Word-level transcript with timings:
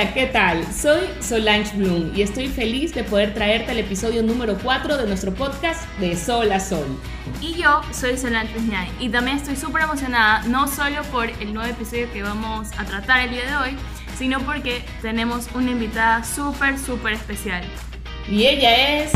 Hola, 0.00 0.14
¿qué 0.14 0.26
tal? 0.28 0.64
Soy 0.72 1.02
Solange 1.20 1.76
Bloom 1.76 2.12
y 2.16 2.22
estoy 2.22 2.48
feliz 2.48 2.94
de 2.94 3.04
poder 3.04 3.34
traerte 3.34 3.72
el 3.72 3.80
episodio 3.80 4.22
número 4.22 4.56
4 4.62 4.96
de 4.96 5.06
nuestro 5.06 5.34
podcast 5.34 5.86
de 5.98 6.16
Sol 6.16 6.50
a 6.52 6.58
Sol. 6.58 6.86
Y 7.42 7.52
yo 7.52 7.82
soy 7.92 8.16
Solange 8.16 8.54
Piñay 8.54 8.88
y 8.98 9.10
también 9.10 9.36
estoy 9.36 9.56
súper 9.56 9.82
emocionada, 9.82 10.42
no 10.44 10.68
solo 10.68 11.02
por 11.12 11.28
el 11.28 11.52
nuevo 11.52 11.68
episodio 11.68 12.10
que 12.14 12.22
vamos 12.22 12.68
a 12.78 12.86
tratar 12.86 13.28
el 13.28 13.32
día 13.32 13.44
de 13.44 13.56
hoy, 13.56 13.76
sino 14.16 14.40
porque 14.40 14.82
tenemos 15.02 15.48
una 15.54 15.72
invitada 15.72 16.24
súper, 16.24 16.78
súper 16.78 17.12
especial. 17.12 17.62
Y 18.26 18.46
ella 18.46 19.02
es... 19.02 19.12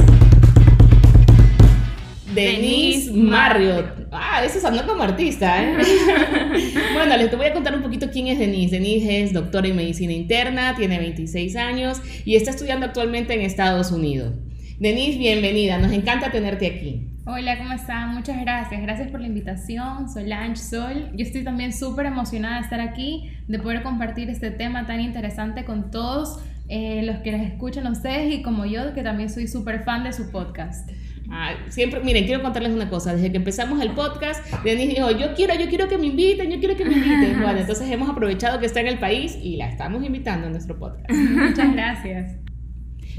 Denise 2.34 3.12
Marriott. 3.12 4.08
Ah, 4.10 4.42
eso 4.44 4.60
sonó 4.60 4.86
como 4.86 5.02
artista, 5.02 5.62
¿eh? 5.62 5.76
bueno, 6.94 7.16
les 7.16 7.36
voy 7.36 7.46
a 7.46 7.52
contar 7.52 7.74
un 7.74 7.82
poquito 7.82 8.10
quién 8.10 8.26
es 8.26 8.38
Denise. 8.38 8.76
Denise 8.76 9.22
es 9.22 9.32
doctora 9.32 9.68
en 9.68 9.76
medicina 9.76 10.12
interna, 10.12 10.74
tiene 10.76 10.98
26 10.98 11.56
años 11.56 12.00
y 12.24 12.36
está 12.36 12.50
estudiando 12.50 12.86
actualmente 12.86 13.34
en 13.34 13.40
Estados 13.40 13.92
Unidos. 13.92 14.34
Denise, 14.78 15.18
bienvenida, 15.18 15.78
nos 15.78 15.92
encanta 15.92 16.30
tenerte 16.30 16.66
aquí. 16.66 17.08
Hola, 17.26 17.56
¿cómo 17.56 17.72
están? 17.72 18.14
Muchas 18.14 18.38
gracias. 18.40 18.82
Gracias 18.82 19.10
por 19.10 19.20
la 19.20 19.26
invitación. 19.26 20.10
Solange 20.10 20.56
Sol. 20.56 21.10
Yo 21.14 21.24
estoy 21.24 21.42
también 21.42 21.72
súper 21.72 22.04
emocionada 22.04 22.56
de 22.56 22.62
estar 22.62 22.80
aquí, 22.80 23.30
de 23.48 23.58
poder 23.58 23.82
compartir 23.82 24.28
este 24.28 24.50
tema 24.50 24.86
tan 24.86 25.00
interesante 25.00 25.64
con 25.64 25.90
todos 25.90 26.38
eh, 26.68 27.02
los 27.04 27.18
que 27.18 27.32
les 27.32 27.52
escuchan 27.52 27.86
ustedes 27.86 28.34
y 28.34 28.42
como 28.42 28.66
yo, 28.66 28.92
que 28.92 29.02
también 29.02 29.30
soy 29.30 29.48
súper 29.48 29.84
fan 29.84 30.04
de 30.04 30.12
su 30.12 30.30
podcast. 30.30 30.90
Ah, 31.30 31.54
siempre, 31.68 32.00
miren, 32.00 32.26
quiero 32.26 32.42
contarles 32.42 32.72
una 32.72 32.90
cosa. 32.90 33.14
Desde 33.14 33.30
que 33.30 33.38
empezamos 33.38 33.80
el 33.82 33.92
podcast, 33.92 34.44
Denise 34.62 34.94
dijo, 34.94 35.10
yo 35.10 35.34
quiero, 35.34 35.54
yo 35.54 35.68
quiero 35.68 35.88
que 35.88 35.98
me 35.98 36.08
inviten, 36.08 36.50
yo 36.50 36.58
quiero 36.58 36.76
que 36.76 36.84
me 36.84 36.92
inviten. 36.92 37.40
Bueno, 37.42 37.60
entonces 37.60 37.90
hemos 37.90 38.08
aprovechado 38.08 38.60
que 38.60 38.66
está 38.66 38.80
en 38.80 38.88
el 38.88 38.98
país 38.98 39.36
y 39.42 39.56
la 39.56 39.68
estamos 39.68 40.04
invitando 40.04 40.46
a 40.46 40.50
nuestro 40.50 40.78
podcast. 40.78 41.10
Muchas 41.10 41.72
gracias. 41.72 42.36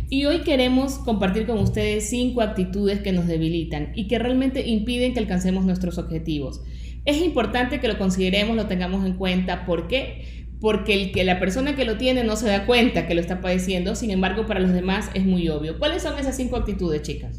Y 0.09 0.25
hoy 0.25 0.39
queremos 0.41 0.99
compartir 0.99 1.47
con 1.47 1.57
ustedes 1.57 2.09
cinco 2.09 2.41
actitudes 2.41 2.99
que 2.99 3.11
nos 3.11 3.27
debilitan 3.27 3.91
y 3.95 4.07
que 4.07 4.19
realmente 4.19 4.67
impiden 4.67 5.13
que 5.13 5.19
alcancemos 5.19 5.65
nuestros 5.65 5.97
objetivos. 5.97 6.61
Es 7.05 7.21
importante 7.21 7.79
que 7.79 7.87
lo 7.87 7.97
consideremos, 7.97 8.55
lo 8.55 8.67
tengamos 8.67 9.05
en 9.05 9.13
cuenta. 9.13 9.65
¿Por 9.65 9.87
qué? 9.87 10.47
Porque 10.59 10.93
el 10.93 11.11
que 11.11 11.23
la 11.23 11.39
persona 11.39 11.75
que 11.75 11.85
lo 11.85 11.97
tiene 11.97 12.23
no 12.23 12.35
se 12.35 12.47
da 12.47 12.65
cuenta 12.65 13.07
que 13.07 13.15
lo 13.15 13.21
está 13.21 13.41
padeciendo, 13.41 13.95
sin 13.95 14.11
embargo 14.11 14.45
para 14.45 14.59
los 14.59 14.73
demás 14.73 15.09
es 15.13 15.25
muy 15.25 15.49
obvio. 15.49 15.77
¿Cuáles 15.79 16.03
son 16.03 16.17
esas 16.17 16.35
cinco 16.37 16.55
actitudes, 16.55 17.01
chicas? 17.01 17.37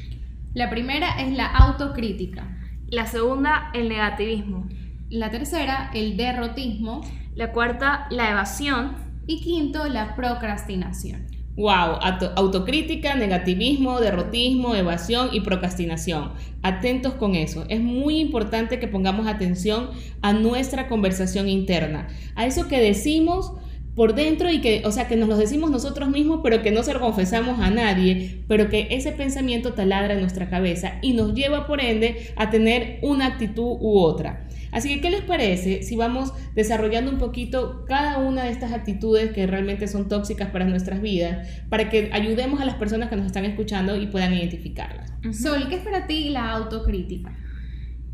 La 0.56 0.70
primera 0.70 1.20
es 1.20 1.36
la 1.36 1.44
autocrítica. 1.44 2.56
La 2.88 3.04
segunda, 3.04 3.70
el 3.74 3.90
negativismo. 3.90 4.66
La 5.10 5.30
tercera, 5.30 5.90
el 5.92 6.16
derrotismo. 6.16 7.02
La 7.34 7.52
cuarta, 7.52 8.06
la 8.08 8.30
evasión. 8.30 8.94
Y 9.26 9.42
quinto, 9.42 9.86
la 9.86 10.16
procrastinación. 10.16 11.26
Wow, 11.56 11.98
autocrítica, 12.36 13.14
negativismo, 13.16 14.00
derrotismo, 14.00 14.74
evasión 14.74 15.28
y 15.30 15.40
procrastinación. 15.40 16.32
Atentos 16.62 17.12
con 17.16 17.34
eso. 17.34 17.66
Es 17.68 17.82
muy 17.82 18.18
importante 18.18 18.80
que 18.80 18.88
pongamos 18.88 19.26
atención 19.26 19.90
a 20.22 20.32
nuestra 20.32 20.88
conversación 20.88 21.50
interna, 21.50 22.08
a 22.34 22.46
eso 22.46 22.66
que 22.66 22.80
decimos 22.80 23.52
por 23.96 24.14
dentro 24.14 24.52
y 24.52 24.60
que, 24.60 24.82
o 24.84 24.92
sea, 24.92 25.08
que 25.08 25.16
nos 25.16 25.28
lo 25.28 25.36
decimos 25.38 25.70
nosotros 25.70 26.10
mismos, 26.10 26.40
pero 26.44 26.62
que 26.62 26.70
no 26.70 26.82
se 26.82 26.92
lo 26.92 27.00
confesamos 27.00 27.58
a 27.60 27.70
nadie, 27.70 28.42
pero 28.46 28.68
que 28.68 28.88
ese 28.90 29.10
pensamiento 29.10 29.72
taladra 29.72 30.14
en 30.14 30.20
nuestra 30.20 30.50
cabeza 30.50 30.98
y 31.02 31.14
nos 31.14 31.34
lleva 31.34 31.66
por 31.66 31.80
ende 31.80 32.28
a 32.36 32.50
tener 32.50 32.98
una 33.00 33.26
actitud 33.26 33.78
u 33.80 33.98
otra. 33.98 34.46
Así 34.70 34.94
que, 34.94 35.00
¿qué 35.00 35.10
les 35.10 35.22
parece 35.22 35.82
si 35.82 35.96
vamos 35.96 36.34
desarrollando 36.54 37.10
un 37.10 37.16
poquito 37.16 37.86
cada 37.86 38.18
una 38.18 38.44
de 38.44 38.50
estas 38.50 38.72
actitudes 38.72 39.32
que 39.32 39.46
realmente 39.46 39.88
son 39.88 40.08
tóxicas 40.08 40.50
para 40.50 40.66
nuestras 40.66 41.00
vidas, 41.00 41.48
para 41.70 41.88
que 41.88 42.10
ayudemos 42.12 42.60
a 42.60 42.66
las 42.66 42.74
personas 42.74 43.08
que 43.08 43.16
nos 43.16 43.24
están 43.24 43.46
escuchando 43.46 43.96
y 43.96 44.06
puedan 44.08 44.34
identificarlas? 44.34 45.10
Sol, 45.32 45.68
¿qué 45.70 45.76
es 45.76 45.82
para 45.82 46.06
ti 46.06 46.28
la 46.28 46.50
autocrítica? 46.52 47.32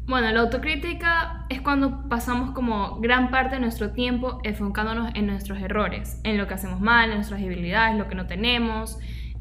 Bueno, 0.06 0.30
la 0.32 0.40
autocrítica 0.40 1.46
es 1.48 1.60
cuando 1.60 2.08
pasamos 2.08 2.50
como 2.50 3.00
gran 3.00 3.30
parte 3.30 3.54
de 3.54 3.60
nuestro 3.60 3.92
tiempo 3.92 4.40
enfocándonos 4.42 5.12
en 5.14 5.26
nuestros 5.26 5.60
errores, 5.60 6.20
en 6.24 6.38
lo 6.38 6.46
que 6.46 6.54
hacemos 6.54 6.80
mal, 6.80 7.10
en 7.10 7.16
nuestras 7.16 7.40
debilidades, 7.40 7.96
lo 7.96 8.08
que 8.08 8.14
no 8.14 8.26
tenemos 8.26 8.98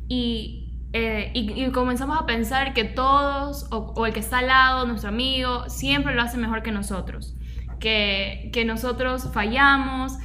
y 0.08 0.62
eh, 0.94 1.32
y, 1.34 1.72
comenzamos 1.72 2.20
a 2.20 2.26
pensar 2.26 2.74
que 2.74 2.84
todos, 2.84 3.68
o, 3.72 4.06
el 4.06 4.14
que 4.14 4.20
está 4.20 4.40
al 4.40 4.48
lado, 4.48 4.86
nuestro 4.86 5.10
amigo, 5.10 5.70
siempre 5.70 6.14
lo 6.14 6.22
hace 6.22 6.38
mejor 6.38 6.64
que 6.64 6.72
nosotros, 6.72 7.36
que, 7.80 8.50
que 8.52 8.66
nosotros 8.66 9.30
fallamos. 9.34 10.18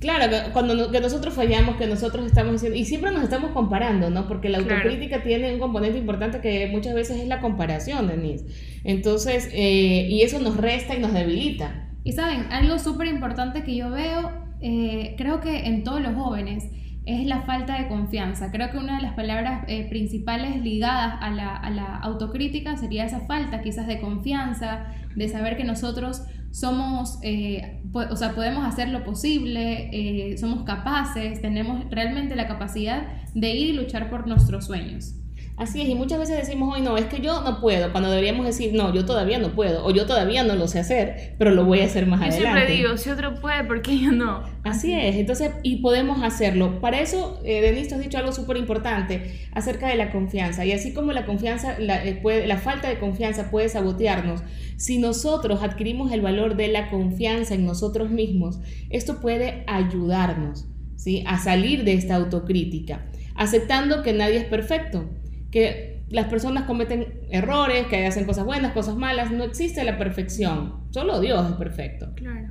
Claro, 0.00 0.32
cuando 0.52 0.92
que 0.92 1.00
nosotros 1.00 1.34
fallamos, 1.34 1.76
que 1.76 1.88
nosotros 1.88 2.24
estamos 2.26 2.52
diciendo, 2.52 2.78
y 2.78 2.84
siempre 2.84 3.10
nos 3.10 3.24
estamos 3.24 3.50
comparando, 3.50 4.10
¿no? 4.10 4.28
Porque 4.28 4.48
la 4.48 4.58
autocrítica 4.58 5.24
tiene 5.24 5.52
un 5.52 5.58
componente 5.58 5.98
importante 5.98 6.40
que 6.40 6.68
muchas 6.68 6.94
veces 6.94 7.20
es 7.20 7.26
la 7.26 7.40
comparación, 7.40 8.06
Denise. 8.06 8.46
Entonces, 8.84 9.48
eh, 9.52 10.06
y 10.08 10.22
eso 10.22 10.38
nos 10.38 10.56
resta 10.56 10.94
y 10.94 11.00
nos 11.00 11.12
debilita. 11.12 11.88
Y 12.04 12.12
saben, 12.12 12.46
algo 12.52 12.78
súper 12.78 13.08
importante 13.08 13.64
que 13.64 13.74
yo 13.74 13.90
veo, 13.90 14.30
eh, 14.60 15.14
creo 15.18 15.40
que 15.40 15.66
en 15.66 15.82
todos 15.82 16.00
los 16.00 16.14
jóvenes, 16.14 16.64
es 17.08 17.26
la 17.26 17.42
falta 17.42 17.78
de 17.78 17.88
confianza. 17.88 18.50
Creo 18.50 18.70
que 18.70 18.76
una 18.76 18.96
de 18.96 19.02
las 19.02 19.14
palabras 19.14 19.64
eh, 19.66 19.88
principales 19.88 20.60
ligadas 20.60 21.16
a 21.20 21.30
la, 21.30 21.96
autocrítica 22.02 22.76
sería 22.76 23.06
esa 23.06 23.20
falta 23.20 23.62
quizás 23.62 23.86
de 23.86 23.98
confianza, 23.98 24.86
de 25.16 25.28
saber 25.28 25.56
que 25.56 25.64
nosotros 25.64 26.22
somos, 26.50 27.18
eh, 27.22 27.80
o 27.92 28.14
sea, 28.14 28.34
podemos 28.34 28.66
hacer 28.66 28.90
lo 28.90 29.04
posible, 29.04 29.88
eh, 29.92 30.36
somos 30.36 30.64
capaces, 30.64 31.40
tenemos 31.40 31.90
realmente 31.90 32.36
la 32.36 32.46
capacidad 32.46 33.06
de 33.34 33.54
ir 33.54 33.70
y 33.70 33.72
luchar 33.72 34.10
por 34.10 34.26
nuestros 34.26 34.66
sueños. 34.66 35.14
Así 35.58 35.82
es, 35.82 35.88
y 35.88 35.96
muchas 35.96 36.20
veces 36.20 36.36
decimos, 36.36 36.72
hoy 36.72 36.82
no, 36.82 36.96
es 36.96 37.06
que 37.06 37.20
yo 37.20 37.42
no 37.42 37.60
puedo, 37.60 37.90
cuando 37.90 38.10
deberíamos 38.10 38.46
decir, 38.46 38.74
no, 38.74 38.94
yo 38.94 39.04
todavía 39.04 39.40
no 39.40 39.56
puedo, 39.56 39.84
o 39.84 39.90
yo 39.90 40.06
todavía 40.06 40.44
no 40.44 40.54
lo 40.54 40.68
sé 40.68 40.78
hacer, 40.78 41.34
pero 41.36 41.50
lo 41.50 41.64
voy 41.64 41.80
a 41.80 41.86
hacer 41.86 42.06
más 42.06 42.20
adelante. 42.20 42.44
Yo 42.44 42.52
siempre 42.52 42.76
digo, 42.76 42.96
si 42.96 43.10
otro 43.10 43.34
puede, 43.40 43.64
¿por 43.64 43.82
qué 43.82 43.98
yo 43.98 44.12
no? 44.12 44.44
Así 44.62 44.94
es, 44.94 45.16
entonces, 45.16 45.50
y 45.64 45.78
podemos 45.78 46.22
hacerlo. 46.22 46.80
Para 46.80 47.00
eso, 47.00 47.40
eh, 47.44 47.60
Denise, 47.60 47.92
has 47.92 48.00
dicho 48.00 48.18
algo 48.18 48.30
súper 48.30 48.56
importante 48.56 49.48
acerca 49.52 49.88
de 49.88 49.96
la 49.96 50.12
confianza, 50.12 50.64
y 50.64 50.70
así 50.70 50.94
como 50.94 51.10
la 51.10 51.26
confianza, 51.26 51.76
la, 51.80 52.04
eh, 52.04 52.14
puede, 52.14 52.46
la 52.46 52.58
falta 52.58 52.88
de 52.88 53.00
confianza 53.00 53.50
puede 53.50 53.68
sabotearnos, 53.68 54.42
si 54.76 54.98
nosotros 54.98 55.64
adquirimos 55.64 56.12
el 56.12 56.20
valor 56.20 56.54
de 56.54 56.68
la 56.68 56.88
confianza 56.88 57.56
en 57.56 57.66
nosotros 57.66 58.10
mismos, 58.10 58.60
esto 58.90 59.20
puede 59.20 59.64
ayudarnos, 59.66 60.68
¿sí? 60.94 61.24
A 61.26 61.40
salir 61.40 61.82
de 61.82 61.94
esta 61.94 62.14
autocrítica, 62.14 63.06
aceptando 63.34 64.04
que 64.04 64.12
nadie 64.12 64.36
es 64.36 64.44
perfecto 64.44 65.08
que 65.50 66.04
las 66.10 66.26
personas 66.26 66.64
cometen 66.64 67.20
errores, 67.30 67.86
que 67.86 68.06
hacen 68.06 68.24
cosas 68.24 68.44
buenas, 68.44 68.72
cosas 68.72 68.96
malas, 68.96 69.30
no 69.30 69.44
existe 69.44 69.84
la 69.84 69.98
perfección, 69.98 70.84
solo 70.90 71.20
Dios 71.20 71.50
es 71.50 71.56
perfecto. 71.56 72.12
Claro. 72.14 72.48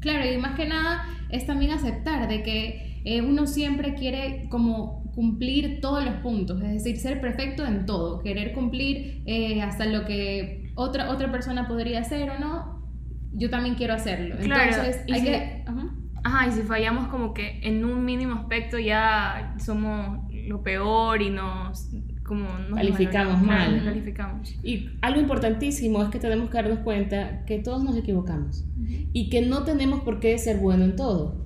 Claro, 0.00 0.30
y 0.30 0.38
más 0.38 0.56
que 0.56 0.66
nada 0.66 1.04
es 1.28 1.46
también 1.46 1.72
aceptar 1.72 2.26
de 2.28 2.42
que 2.42 3.02
eh, 3.04 3.22
uno 3.22 3.46
siempre 3.46 3.94
quiere 3.94 4.46
como 4.48 5.10
cumplir 5.12 5.80
todos 5.80 6.04
los 6.04 6.14
puntos, 6.16 6.62
es 6.62 6.72
decir, 6.72 6.96
ser 6.96 7.20
perfecto 7.20 7.66
en 7.66 7.84
todo, 7.84 8.20
querer 8.20 8.52
cumplir 8.52 9.22
eh, 9.26 9.60
hasta 9.60 9.84
lo 9.84 10.06
que 10.06 10.72
otra, 10.74 11.10
otra 11.10 11.30
persona 11.30 11.68
podría 11.68 12.00
hacer 12.00 12.30
o 12.30 12.38
no, 12.38 12.88
yo 13.32 13.50
también 13.50 13.74
quiero 13.74 13.94
hacerlo. 13.94 14.36
Entonces, 14.40 15.04
hay 15.12 15.22
que... 15.22 15.64
Ajá, 16.22 16.46
y 16.48 16.52
si 16.52 16.62
fallamos 16.62 17.08
como 17.08 17.32
que 17.32 17.60
en 17.62 17.82
un 17.82 18.04
mínimo 18.04 18.34
aspecto 18.34 18.78
ya 18.78 19.54
somos 19.58 20.30
lo 20.30 20.62
peor 20.62 21.22
y 21.22 21.30
nos 21.30 21.89
como 22.30 22.46
calificamos 22.76 23.42
mal. 23.42 23.82
Calificamos. 23.84 24.54
Y 24.62 24.90
algo 25.00 25.20
importantísimo 25.20 26.00
es 26.00 26.10
que 26.10 26.20
tenemos 26.20 26.48
que 26.48 26.58
darnos 26.58 26.78
cuenta 26.78 27.44
que 27.44 27.58
todos 27.58 27.82
nos 27.82 27.96
equivocamos 27.96 28.64
y 29.12 29.30
que 29.30 29.42
no 29.42 29.64
tenemos 29.64 30.02
por 30.02 30.20
qué 30.20 30.38
ser 30.38 30.58
bueno 30.58 30.84
en 30.84 30.94
todo. 30.94 31.39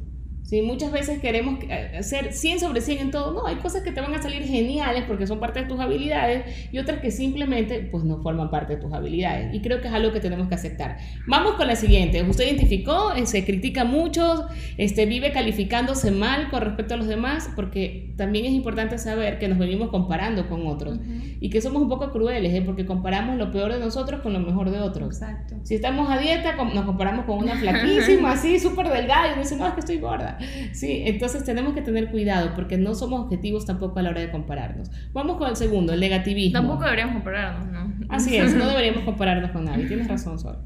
¿Sí? 0.44 0.62
Muchas 0.62 0.92
veces 0.92 1.18
queremos 1.20 1.58
hacer 1.98 2.32
100 2.32 2.60
sobre 2.60 2.80
100 2.80 2.98
en 2.98 3.10
todo. 3.10 3.32
No, 3.32 3.46
hay 3.46 3.56
cosas 3.56 3.82
que 3.82 3.92
te 3.92 4.00
van 4.00 4.14
a 4.14 4.22
salir 4.22 4.42
geniales 4.42 5.04
porque 5.06 5.26
son 5.26 5.40
parte 5.40 5.62
de 5.62 5.66
tus 5.66 5.80
habilidades 5.80 6.68
y 6.70 6.78
otras 6.78 7.00
que 7.00 7.10
simplemente 7.10 7.80
pues 7.90 8.04
no 8.04 8.22
forman 8.22 8.50
parte 8.50 8.76
de 8.76 8.82
tus 8.82 8.92
habilidades. 8.92 9.54
Y 9.54 9.60
creo 9.60 9.80
que 9.80 9.88
es 9.88 9.94
algo 9.94 10.12
que 10.12 10.20
tenemos 10.20 10.48
que 10.48 10.54
aceptar. 10.54 10.98
Vamos 11.26 11.54
con 11.54 11.66
la 11.66 11.76
siguiente. 11.76 12.22
Usted 12.22 12.44
identificó, 12.44 13.12
eh, 13.14 13.26
se 13.26 13.44
critica 13.44 13.84
mucho, 13.84 14.46
este, 14.76 15.06
vive 15.06 15.32
calificándose 15.32 16.10
mal 16.10 16.50
con 16.50 16.62
respecto 16.62 16.94
a 16.94 16.96
los 16.96 17.08
demás 17.08 17.50
porque 17.56 18.12
también 18.16 18.44
es 18.44 18.52
importante 18.52 18.98
saber 18.98 19.38
que 19.38 19.48
nos 19.48 19.58
venimos 19.58 19.88
comparando 19.88 20.48
con 20.48 20.66
otros 20.66 20.98
y 21.40 21.50
que 21.50 21.60
somos 21.60 21.82
un 21.82 21.88
poco 21.88 22.10
crueles 22.10 22.52
¿eh? 22.54 22.62
porque 22.64 22.86
comparamos 22.86 23.36
lo 23.36 23.50
peor 23.50 23.72
de 23.72 23.80
nosotros 23.80 24.20
con 24.20 24.32
lo 24.32 24.40
mejor 24.40 24.70
de 24.70 24.80
otros. 24.80 25.20
Exacto. 25.20 25.56
Si 25.62 25.74
estamos 25.74 26.10
a 26.10 26.18
dieta, 26.18 26.54
nos 26.56 26.84
comparamos 26.84 27.24
con 27.24 27.38
una 27.38 27.56
flaquísima, 27.60 28.32
así, 28.32 28.58
súper 28.58 28.88
delgada 28.88 29.34
y 29.34 29.38
decimos, 29.38 29.60
no, 29.60 29.68
es 29.68 29.74
que 29.74 29.80
estoy 29.80 29.98
gorda. 29.98 30.33
Sí, 30.72 31.02
entonces 31.06 31.44
tenemos 31.44 31.74
que 31.74 31.82
tener 31.82 32.10
cuidado 32.10 32.52
porque 32.54 32.76
no 32.76 32.94
somos 32.94 33.22
objetivos 33.22 33.66
tampoco 33.66 33.98
a 33.98 34.02
la 34.02 34.10
hora 34.10 34.20
de 34.20 34.30
compararnos. 34.30 34.90
Vamos 35.12 35.36
con 35.36 35.48
el 35.48 35.56
segundo, 35.56 35.92
el 35.92 36.00
negativismo. 36.00 36.60
Tampoco 36.60 36.84
deberíamos 36.84 37.14
compararnos, 37.14 37.68
¿no? 37.68 37.94
Así 38.08 38.36
es, 38.36 38.54
no 38.54 38.66
deberíamos 38.68 39.04
compararnos 39.04 39.50
con 39.50 39.64
nadie. 39.64 39.86
Tienes 39.86 40.08
razón, 40.08 40.38
Sol. 40.38 40.58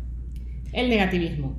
El 0.72 0.88
negativismo. 0.88 1.58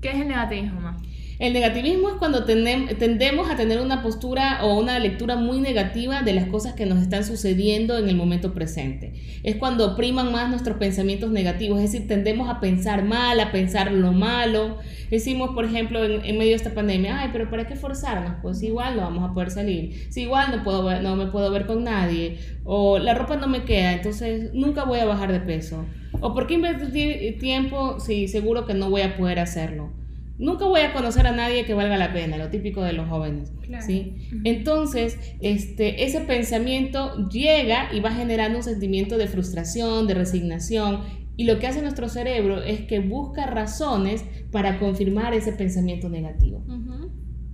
¿Qué 0.00 0.10
es 0.10 0.16
el 0.16 0.28
negativismo, 0.28 0.80
ma? 0.80 0.96
El 1.40 1.52
negativismo 1.52 2.10
es 2.10 2.14
cuando 2.14 2.44
tendemos 2.44 3.50
a 3.50 3.56
tener 3.56 3.80
una 3.80 4.02
postura 4.02 4.60
o 4.62 4.78
una 4.78 5.00
lectura 5.00 5.34
muy 5.34 5.58
negativa 5.58 6.22
de 6.22 6.32
las 6.32 6.46
cosas 6.46 6.74
que 6.74 6.86
nos 6.86 7.02
están 7.02 7.24
sucediendo 7.24 7.98
en 7.98 8.08
el 8.08 8.14
momento 8.14 8.54
presente. 8.54 9.14
Es 9.42 9.56
cuando 9.56 9.96
priman 9.96 10.30
más 10.30 10.48
nuestros 10.48 10.76
pensamientos 10.76 11.32
negativos, 11.32 11.80
es 11.80 11.90
decir, 11.90 12.06
tendemos 12.06 12.48
a 12.48 12.60
pensar 12.60 13.04
mal, 13.04 13.40
a 13.40 13.50
pensar 13.50 13.90
lo 13.90 14.12
malo. 14.12 14.78
Decimos, 15.10 15.50
por 15.54 15.64
ejemplo, 15.64 16.04
en, 16.04 16.38
medio 16.38 16.50
de 16.50 16.54
esta 16.54 16.72
pandemia, 16.72 17.18
ay, 17.18 17.30
pero 17.32 17.50
¿para 17.50 17.66
qué 17.66 17.74
forzarnos? 17.74 18.36
Pues 18.40 18.62
igual 18.62 18.94
no 18.94 19.02
vamos 19.02 19.28
a 19.28 19.34
poder 19.34 19.50
salir. 19.50 20.06
Si 20.10 20.22
igual 20.22 20.52
no, 20.56 20.62
puedo 20.62 21.02
no 21.02 21.16
me 21.16 21.26
puedo 21.26 21.50
ver 21.50 21.66
con 21.66 21.82
nadie. 21.82 22.38
O 22.62 22.98
la 23.00 23.14
ropa 23.14 23.34
no 23.36 23.48
me 23.48 23.64
queda, 23.64 23.92
entonces 23.94 24.54
nunca 24.54 24.84
voy 24.84 25.00
a 25.00 25.04
bajar 25.04 25.32
de 25.32 25.40
peso. 25.40 25.84
O 26.20 26.32
¿por 26.32 26.46
qué 26.46 26.54
invertir 26.54 27.38
tiempo 27.40 27.98
si 27.98 28.28
seguro 28.28 28.66
que 28.66 28.74
no 28.74 28.88
voy 28.88 29.02
a 29.02 29.16
poder 29.16 29.40
hacerlo? 29.40 30.03
Nunca 30.38 30.66
voy 30.66 30.80
a 30.80 30.92
conocer 30.92 31.26
a 31.26 31.32
nadie 31.32 31.64
que 31.64 31.74
valga 31.74 31.96
la 31.96 32.12
pena, 32.12 32.36
lo 32.36 32.50
típico 32.50 32.82
de 32.82 32.92
los 32.92 33.08
jóvenes. 33.08 33.52
¿sí? 33.86 34.16
Entonces, 34.44 35.18
este, 35.40 36.04
ese 36.04 36.20
pensamiento 36.20 37.28
llega 37.28 37.88
y 37.92 38.00
va 38.00 38.10
generando 38.10 38.58
un 38.58 38.64
sentimiento 38.64 39.16
de 39.16 39.28
frustración, 39.28 40.06
de 40.06 40.14
resignación, 40.14 41.02
y 41.36 41.44
lo 41.44 41.58
que 41.58 41.66
hace 41.66 41.82
nuestro 41.82 42.08
cerebro 42.08 42.62
es 42.62 42.82
que 42.82 43.00
busca 43.00 43.46
razones 43.46 44.24
para 44.52 44.78
confirmar 44.78 45.34
ese 45.34 45.52
pensamiento 45.52 46.08
negativo. 46.08 46.64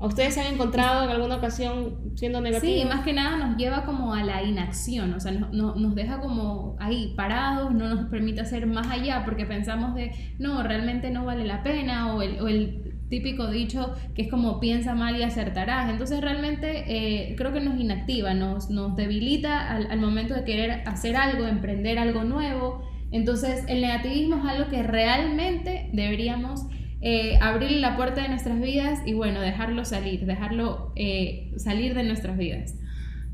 ¿A 0.00 0.06
ustedes 0.06 0.32
se 0.32 0.40
han 0.40 0.54
encontrado 0.54 1.04
en 1.04 1.10
alguna 1.10 1.36
ocasión 1.36 1.98
siendo 2.14 2.40
negativos? 2.40 2.74
Sí, 2.74 2.88
más 2.88 3.04
que 3.04 3.12
nada 3.12 3.36
nos 3.36 3.58
lleva 3.58 3.84
como 3.84 4.14
a 4.14 4.24
la 4.24 4.42
inacción, 4.42 5.12
o 5.12 5.20
sea, 5.20 5.30
nos 5.30 5.94
deja 5.94 6.20
como 6.20 6.74
ahí 6.80 7.12
parados, 7.16 7.74
no 7.74 7.86
nos 7.94 8.08
permite 8.08 8.40
hacer 8.40 8.66
más 8.66 8.86
allá 8.90 9.26
porque 9.26 9.44
pensamos 9.44 9.94
de, 9.94 10.12
no, 10.38 10.62
realmente 10.62 11.10
no 11.10 11.26
vale 11.26 11.44
la 11.44 11.62
pena, 11.62 12.14
o 12.14 12.22
el, 12.22 12.94
típico 13.10 13.50
dicho 13.50 13.92
que 14.14 14.22
es 14.22 14.30
como 14.30 14.60
piensa 14.60 14.94
mal 14.94 15.16
y 15.16 15.24
acertarás. 15.24 15.90
Entonces 15.90 16.20
realmente 16.20 16.84
eh, 16.86 17.34
creo 17.36 17.52
que 17.52 17.60
nos 17.60 17.78
inactiva, 17.78 18.34
nos, 18.34 18.70
nos 18.70 18.94
debilita 18.94 19.68
al, 19.68 19.90
al 19.90 19.98
momento 19.98 20.32
de 20.32 20.44
querer 20.44 20.84
hacer 20.86 21.16
algo, 21.16 21.44
emprender 21.46 21.98
algo 21.98 22.22
nuevo. 22.22 22.88
Entonces 23.10 23.64
el 23.66 23.80
negativismo 23.80 24.36
es 24.36 24.44
algo 24.44 24.70
que 24.70 24.84
realmente 24.84 25.90
deberíamos 25.92 26.68
eh, 27.02 27.38
abrir 27.40 27.72
la 27.72 27.96
puerta 27.96 28.22
de 28.22 28.28
nuestras 28.28 28.60
vidas 28.60 29.00
y 29.06 29.14
bueno, 29.14 29.40
dejarlo 29.40 29.84
salir, 29.84 30.26
dejarlo 30.26 30.92
eh, 30.96 31.52
salir 31.56 31.94
de 31.94 32.04
nuestras 32.04 32.36
vidas. 32.36 32.74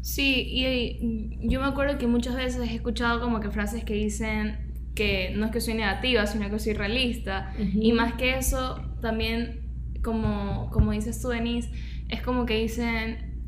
Sí, 0.02 0.44
y, 0.46 1.48
yo 1.48 1.60
me 1.60 1.66
acuerdo 1.66 1.98
que 1.98 2.06
muchas 2.06 2.36
veces 2.36 2.60
he 2.70 2.74
escuchado 2.74 3.20
como 3.20 3.40
que 3.40 3.50
frases 3.50 3.84
que 3.84 3.94
dicen 3.94 4.72
que 4.94 5.32
no 5.34 5.46
es 5.46 5.50
que 5.50 5.60
soy 5.60 5.74
negativa, 5.74 6.26
sino 6.26 6.48
que 6.48 6.58
soy 6.58 6.74
realista. 6.74 7.52
Y 7.58 7.92
más 7.92 8.14
que 8.14 8.38
eso, 8.38 8.80
también, 9.02 9.60
como, 10.02 10.70
como 10.70 10.92
dices 10.92 11.20
tú, 11.20 11.28
Denise, 11.28 11.70
es 12.08 12.22
como 12.22 12.46
que 12.46 12.54
dicen, 12.54 13.42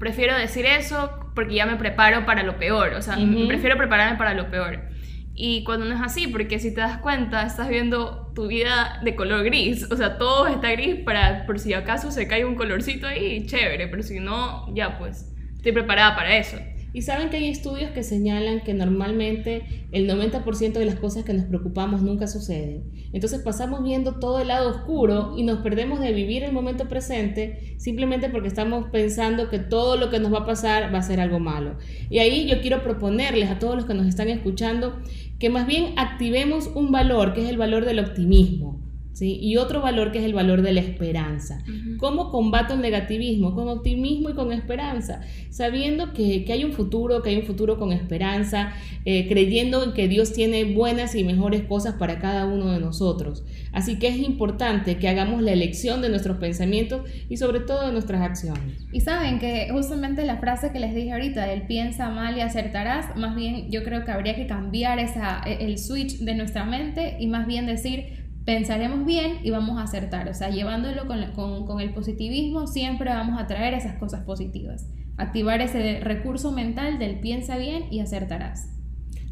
prefiero 0.00 0.36
decir 0.36 0.64
eso 0.66 1.10
porque 1.34 1.54
ya 1.54 1.66
me 1.66 1.76
preparo 1.76 2.26
para 2.26 2.42
lo 2.42 2.58
peor, 2.58 2.94
o 2.94 3.02
sea, 3.02 3.16
prefiero 3.46 3.76
prepararme 3.76 4.18
para 4.18 4.34
lo 4.34 4.50
peor. 4.50 4.91
Y 5.34 5.64
cuando 5.64 5.86
no 5.86 5.94
es 5.94 6.00
así, 6.00 6.26
porque 6.26 6.58
si 6.58 6.74
te 6.74 6.80
das 6.80 6.98
cuenta, 6.98 7.46
estás 7.46 7.68
viendo 7.68 8.30
tu 8.34 8.48
vida 8.48 9.00
de 9.02 9.14
color 9.14 9.44
gris, 9.44 9.90
o 9.90 9.96
sea, 9.96 10.18
todo 10.18 10.46
está 10.46 10.70
gris 10.72 10.96
para 10.96 11.46
por 11.46 11.58
si 11.58 11.72
acaso 11.72 12.10
se 12.10 12.28
cae 12.28 12.44
un 12.44 12.54
colorcito 12.54 13.06
ahí, 13.06 13.46
chévere, 13.46 13.88
pero 13.88 14.02
si 14.02 14.20
no, 14.20 14.72
ya 14.74 14.98
pues, 14.98 15.32
estoy 15.56 15.72
preparada 15.72 16.14
para 16.14 16.36
eso. 16.36 16.58
Y 16.92 17.02
saben 17.02 17.30
que 17.30 17.38
hay 17.38 17.48
estudios 17.48 17.90
que 17.90 18.02
señalan 18.02 18.60
que 18.60 18.74
normalmente 18.74 19.86
el 19.92 20.08
90% 20.08 20.72
de 20.72 20.84
las 20.84 20.96
cosas 20.96 21.24
que 21.24 21.32
nos 21.32 21.46
preocupamos 21.46 22.02
nunca 22.02 22.26
suceden. 22.26 22.84
Entonces 23.12 23.40
pasamos 23.40 23.82
viendo 23.82 24.18
todo 24.18 24.40
el 24.40 24.48
lado 24.48 24.70
oscuro 24.70 25.34
y 25.36 25.42
nos 25.42 25.60
perdemos 25.60 26.00
de 26.00 26.12
vivir 26.12 26.44
el 26.44 26.52
momento 26.52 26.88
presente 26.88 27.76
simplemente 27.78 28.28
porque 28.28 28.48
estamos 28.48 28.86
pensando 28.90 29.48
que 29.48 29.58
todo 29.58 29.96
lo 29.96 30.10
que 30.10 30.20
nos 30.20 30.32
va 30.32 30.40
a 30.40 30.46
pasar 30.46 30.92
va 30.94 30.98
a 30.98 31.02
ser 31.02 31.20
algo 31.20 31.38
malo. 31.38 31.78
Y 32.10 32.18
ahí 32.18 32.46
yo 32.46 32.60
quiero 32.60 32.82
proponerles 32.82 33.50
a 33.50 33.58
todos 33.58 33.76
los 33.76 33.86
que 33.86 33.94
nos 33.94 34.06
están 34.06 34.28
escuchando 34.28 35.00
que 35.38 35.50
más 35.50 35.66
bien 35.66 35.94
activemos 35.96 36.70
un 36.74 36.92
valor 36.92 37.32
que 37.32 37.42
es 37.42 37.48
el 37.48 37.56
valor 37.56 37.84
del 37.84 38.00
optimismo. 38.00 38.81
Y 39.26 39.56
otro 39.56 39.80
valor 39.80 40.12
que 40.12 40.18
es 40.18 40.24
el 40.24 40.34
valor 40.34 40.62
de 40.62 40.72
la 40.72 40.80
esperanza. 40.80 41.62
¿Cómo 41.98 42.30
combato 42.30 42.74
el 42.74 42.80
negativismo? 42.80 43.54
Con 43.54 43.68
optimismo 43.68 44.30
y 44.30 44.34
con 44.34 44.52
esperanza, 44.52 45.20
sabiendo 45.50 46.12
que, 46.12 46.44
hay 46.52 46.64
un 46.64 46.72
futuro, 46.72 47.22
que 47.22 47.30
hay 47.30 47.36
un 47.36 47.44
futuro 47.44 47.78
con 47.78 47.92
esperanza, 47.92 48.72
eh, 49.04 49.28
creyendo 49.28 49.82
en 49.84 49.92
que 49.92 50.08
Dios 50.08 50.32
tiene 50.32 50.64
buenas 50.64 51.14
y 51.14 51.24
mejores 51.24 51.62
cosas 51.62 51.94
para 51.94 52.18
cada 52.18 52.46
uno 52.46 52.72
de 52.72 52.80
nosotros. 52.80 53.44
Así 53.72 53.98
que 53.98 54.08
es 54.08 54.18
importante 54.18 54.96
que 54.98 55.08
hagamos 55.08 55.42
la 55.42 55.52
elección 55.52 56.02
de 56.02 56.08
nuestros 56.08 56.38
pensamientos 56.38 57.02
y 57.28 57.36
sobre 57.36 57.60
todo 57.60 57.86
de 57.86 57.92
nuestras 57.92 58.20
acciones. 58.20 58.86
Y 58.92 59.00
saben 59.00 59.38
que 59.38 59.68
justamente 59.70 60.24
la 60.24 60.36
frase 60.36 60.72
que 60.72 60.78
les 60.78 60.94
dije 60.94 61.12
ahorita, 61.12 61.46
del 61.46 61.62
piensa 61.62 62.10
mal 62.10 62.36
y 62.36 62.40
acertarás, 62.40 63.16
más 63.16 63.34
bien 63.34 63.70
yo 63.70 63.82
creo 63.82 64.04
que 64.04 64.10
habría 64.10 64.34
que 64.34 64.46
cambiar 64.46 64.98
esa, 64.98 65.40
el 65.40 65.78
switch 65.78 66.18
de 66.18 66.34
nuestra 66.34 66.64
mente 66.64 67.16
y 67.18 67.26
más 67.26 67.46
bien 67.46 67.66
decir, 67.66 68.21
pensaremos 68.44 69.04
bien 69.04 69.38
y 69.42 69.50
vamos 69.50 69.78
a 69.78 69.82
acertar. 69.82 70.28
O 70.28 70.34
sea, 70.34 70.50
llevándolo 70.50 71.06
con, 71.06 71.80
el 71.80 71.94
positivismo, 71.94 72.66
siempre 72.66 73.10
vamos 73.10 73.40
a 73.40 73.46
traer 73.46 73.74
esas 73.74 73.96
cosas 73.96 74.24
positivas. 74.24 74.88
Activar 75.16 75.60
ese 75.60 76.00
recurso 76.00 76.52
mental 76.52 76.98
del 76.98 77.20
piensa 77.20 77.56
bien 77.56 77.84
y 77.90 78.00
acertarás. 78.00 78.68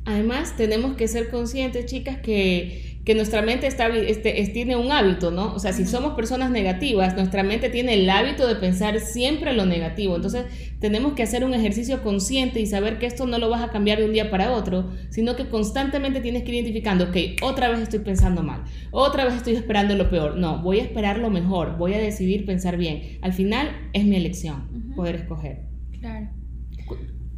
Además, 0.04 0.56
tenemos 0.56 0.96
que 0.96 1.08
ser 1.08 1.30
conscientes, 1.30 1.86
chicas, 1.86 2.18
que 2.18 2.89
que 3.04 3.14
nuestra 3.14 3.40
mente 3.40 3.66
está, 3.66 3.88
este, 3.88 4.32
tiene 4.52 4.76
un 4.76 4.92
hábito, 4.92 5.30
¿no? 5.30 5.54
O 5.54 5.58
sea, 5.58 5.72
si 5.72 5.86
somos 5.86 6.14
personas 6.14 6.50
negativas, 6.50 7.16
nuestra 7.16 7.42
mente 7.42 7.70
tiene 7.70 7.94
el 7.94 8.10
hábito 8.10 8.46
de 8.46 8.56
pensar 8.56 9.00
siempre 9.00 9.54
lo 9.54 9.64
negativo. 9.64 10.16
Entonces, 10.16 10.44
tenemos 10.80 11.14
que 11.14 11.22
hacer 11.22 11.44
un 11.44 11.54
ejercicio 11.54 12.02
consciente 12.02 12.60
y 12.60 12.66
saber 12.66 12.98
que 12.98 13.06
esto 13.06 13.26
no 13.26 13.38
lo 13.38 13.48
vas 13.48 13.62
a 13.62 13.70
cambiar 13.70 13.98
de 13.98 14.04
un 14.04 14.12
día 14.12 14.30
para 14.30 14.52
otro, 14.52 14.90
sino 15.08 15.34
que 15.34 15.48
constantemente 15.48 16.20
tienes 16.20 16.42
que 16.42 16.50
ir 16.50 16.56
identificando, 16.56 17.04
ok, 17.04 17.16
otra 17.42 17.70
vez 17.70 17.80
estoy 17.80 18.00
pensando 18.00 18.42
mal, 18.42 18.64
otra 18.90 19.24
vez 19.24 19.34
estoy 19.34 19.54
esperando 19.54 19.94
lo 19.96 20.10
peor. 20.10 20.36
No, 20.36 20.62
voy 20.62 20.80
a 20.80 20.82
esperar 20.82 21.18
lo 21.18 21.30
mejor, 21.30 21.78
voy 21.78 21.94
a 21.94 21.98
decidir 21.98 22.44
pensar 22.44 22.76
bien. 22.76 23.18
Al 23.22 23.32
final, 23.32 23.88
es 23.92 24.04
mi 24.04 24.16
elección 24.16 24.92
poder 24.94 25.16
escoger. 25.16 25.62
Claro. 25.98 26.28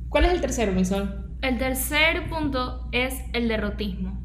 ¿Cuál 0.08 0.24
es 0.26 0.32
el 0.32 0.40
tercero, 0.40 0.72
mi 0.72 0.82
El 1.42 1.58
tercer 1.58 2.28
punto 2.28 2.88
es 2.92 3.14
el 3.32 3.48
derrotismo. 3.48 4.21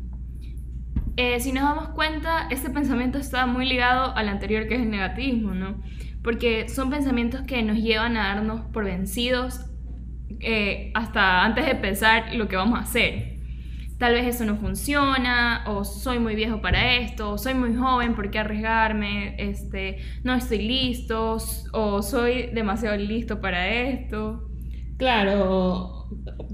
Eh, 1.18 1.40
si 1.40 1.52
nos 1.52 1.64
damos 1.64 1.90
cuenta, 1.90 2.48
este 2.52 2.70
pensamiento 2.70 3.18
está 3.18 3.48
muy 3.48 3.66
ligado 3.66 4.16
al 4.16 4.30
anterior 4.30 4.68
que 4.68 4.76
es 4.76 4.82
el 4.82 4.92
negativismo, 4.92 5.56
¿no? 5.56 5.82
Porque 6.24 6.70
son 6.70 6.92
pensamientos 6.92 7.42
que 7.42 7.64
nos 7.64 7.78
llevan 7.78 8.16
a 8.18 8.36
darnos 8.36 8.62
por 8.72 8.86
vencidos 8.86 9.66
eh, 10.40 10.92
hasta 10.94 11.44
antes 11.44 11.66
de 11.66 11.74
pensar 11.74 12.36
lo 12.36 12.48
que 12.48 12.56
vamos 12.56 12.78
a 12.78 12.84
hacer. 12.84 13.38
Tal 13.98 14.14
vez 14.14 14.28
eso 14.28 14.46
no 14.46 14.58
funciona, 14.58 15.64
o 15.66 15.84
soy 15.84 16.20
muy 16.20 16.36
viejo 16.36 16.62
para 16.62 16.98
esto, 16.98 17.32
o 17.32 17.38
soy 17.40 17.56
muy 17.56 17.76
joven, 17.76 18.14
¿por 18.14 18.30
qué 18.30 18.38
arriesgarme? 18.38 19.34
Este, 19.40 19.98
no 20.24 20.36
estoy 20.36 20.60
listo, 20.60 21.38
o 21.74 22.04
soy 22.04 22.52
demasiado 22.54 22.96
listo 22.96 23.42
para 23.42 23.68
esto. 23.70 24.52
Claro, 24.98 25.97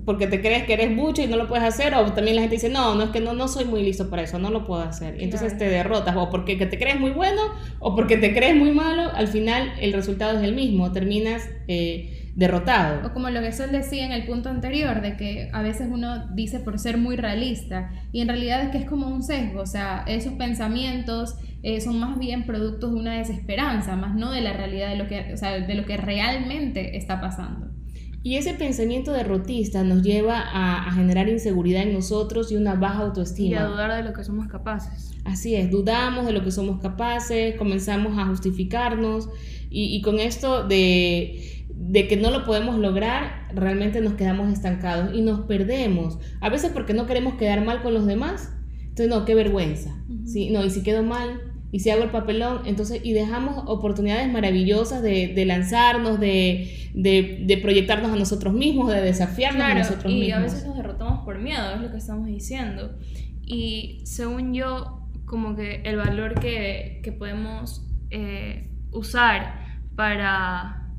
porque 0.06 0.28
te 0.28 0.42
crees 0.42 0.64
que 0.64 0.74
eres 0.74 0.92
mucho 0.92 1.22
y 1.22 1.28
no 1.28 1.38
lo 1.38 1.48
puedes 1.48 1.64
hacer, 1.64 1.94
o 1.96 2.12
también 2.14 2.36
la 2.36 2.42
gente 2.42 2.56
dice, 2.56 2.70
no, 2.70 2.96
no 2.96 3.04
es 3.04 3.10
que 3.12 3.22
no, 3.22 3.34
no 3.34 3.48
soy 3.48 3.66
muy 3.66 3.84
listo 3.84 4.10
para 4.10 4.24
eso, 4.24 4.40
no 4.40 4.50
lo 4.50 4.66
puedo 4.66 4.82
hacer. 4.82 5.20
Y 5.20 5.24
entonces 5.24 5.58
te 5.58 5.70
derrotas, 5.70 6.16
o 6.16 6.30
porque 6.30 6.56
te 6.56 6.78
crees 6.78 7.00
muy 7.00 7.12
bueno, 7.12 7.42
o 7.80 7.96
porque 7.96 8.18
te 8.18 8.34
crees 8.34 8.56
muy 8.56 8.72
malo, 8.72 9.12
al 9.14 9.28
final 9.28 9.74
el 9.80 9.94
resultado 9.94 10.38
es 10.38 10.44
el 10.44 10.56
mismo, 10.56 10.92
terminas 10.92 11.44
eh, 11.68 12.32
derrotado. 12.36 13.08
O 13.08 13.14
como 13.14 13.30
lo 13.30 13.42
que 13.42 13.52
Sol 13.52 13.72
decía 13.72 14.06
en 14.06 14.12
el 14.12 14.26
punto 14.26 14.50
anterior, 14.50 15.02
de 15.02 15.16
que 15.16 15.50
a 15.54 15.62
veces 15.62 15.88
uno 15.90 16.28
dice 16.34 16.60
por 16.60 16.80
ser 16.80 16.98
muy 16.98 17.16
realista, 17.16 17.92
y 18.12 18.22
en 18.22 18.28
realidad 18.28 18.64
es 18.64 18.70
que 18.70 18.80
es 18.80 18.86
como 18.86 19.08
un 19.08 19.24
sesgo, 19.24 19.62
o 19.62 19.68
sea, 19.68 20.04
esos 20.08 20.34
pensamientos 20.34 21.36
eh, 21.62 21.80
son 21.80 22.00
más 22.00 22.20
bien 22.20 22.46
productos 22.46 22.94
de 22.94 23.00
una 23.00 23.18
desesperanza, 23.18 23.96
más 23.96 24.16
no 24.16 24.32
de 24.32 24.42
la 24.42 24.54
realidad 24.54 24.90
de 24.90 24.98
lo 24.98 25.08
que, 25.08 25.34
o 25.34 25.38
sea, 25.38 25.60
de 25.60 25.76
lo 25.76 25.86
que 25.86 25.98
realmente 25.98 26.98
está 26.98 27.22
pasando. 27.22 27.83
Y 28.26 28.38
ese 28.38 28.54
pensamiento 28.54 29.12
derrotista 29.12 29.84
nos 29.84 30.02
lleva 30.02 30.40
a, 30.40 30.90
generar 30.94 31.28
inseguridad 31.28 31.84
en 31.84 31.94
nosotros 31.94 32.54
y 32.54 32.56
una 32.56 32.76
baja 32.76 33.00
autoestima. 33.00 33.50
Y 33.50 33.54
a 33.56 33.66
dudar 33.66 33.94
de 33.94 34.10
lo 34.10 34.14
que 34.14 34.24
somos 34.24 34.48
capaces. 34.48 35.12
Así 35.26 35.56
es, 35.56 35.70
dudamos 35.70 36.26
de 36.26 36.32
lo 36.32 36.42
que 36.42 36.52
somos 36.52 36.80
capaces, 36.82 37.56
comenzamos 37.58 38.18
a 38.18 38.26
justificarnos 38.26 39.30
y, 39.70 40.02
con 40.02 40.20
esto 40.20 40.66
de, 40.66 41.66
de, 41.76 42.08
que 42.08 42.16
no 42.16 42.32
lo 42.32 42.46
podemos 42.46 42.78
lograr, 42.78 43.48
realmente 43.54 44.00
nos 44.00 44.14
quedamos 44.14 44.54
estancados 44.54 45.14
y 45.14 45.22
nos 45.22 45.42
perdemos. 45.42 46.18
A 46.40 46.50
veces 46.50 46.72
porque 46.72 46.94
no 46.94 47.08
queremos 47.08 47.36
quedar 47.36 47.66
mal 47.66 47.82
con 47.82 47.94
los 47.94 48.06
demás. 48.06 48.54
Entonces, 48.82 49.10
no, 49.10 49.26
qué 49.26 49.36
vergüenza. 49.36 49.98
¿sí? 50.26 50.50
No, 50.50 50.64
y 50.64 50.70
si 50.70 50.84
quedo 50.84 51.04
mal, 51.04 51.53
y 51.74 51.80
si 51.80 51.90
hago 51.90 52.04
el 52.04 52.12
papelón, 52.12 52.62
entonces, 52.68 53.02
y 53.04 53.14
dejamos 53.14 53.64
oportunidades 53.66 54.32
maravillosas 54.32 55.02
de, 55.02 55.30
de 55.30 55.46
lanzarnos, 55.46 56.20
de, 56.20 56.92
de, 56.94 57.40
de, 57.48 57.58
proyectarnos 57.58 58.12
a 58.12 58.16
nosotros 58.16 58.54
mismos, 58.54 58.92
de 58.94 59.02
desafiarnos 59.02 59.64
a 59.64 59.74
nosotros 59.74 60.06
mismos. 60.06 60.28
Y 60.28 60.32
a 60.34 60.40
veces 60.40 60.68
nos 60.68 60.78
derrotamos 60.78 61.26
por 61.26 61.40
miedo, 61.40 61.74
es 61.74 61.82
lo 61.82 61.90
que 61.90 61.98
estamos 61.98 62.28
diciendo. 62.28 62.96
Y 63.42 64.02
según 64.06 64.54
yo, 64.54 65.10
como 65.26 65.56
que 65.56 65.82
el 65.84 65.98
valor 65.98 66.40
que, 66.40 67.00
que 67.04 67.12
podemos 67.12 67.84
eh, 68.12 68.70
usar 68.92 69.80
para 69.96 70.92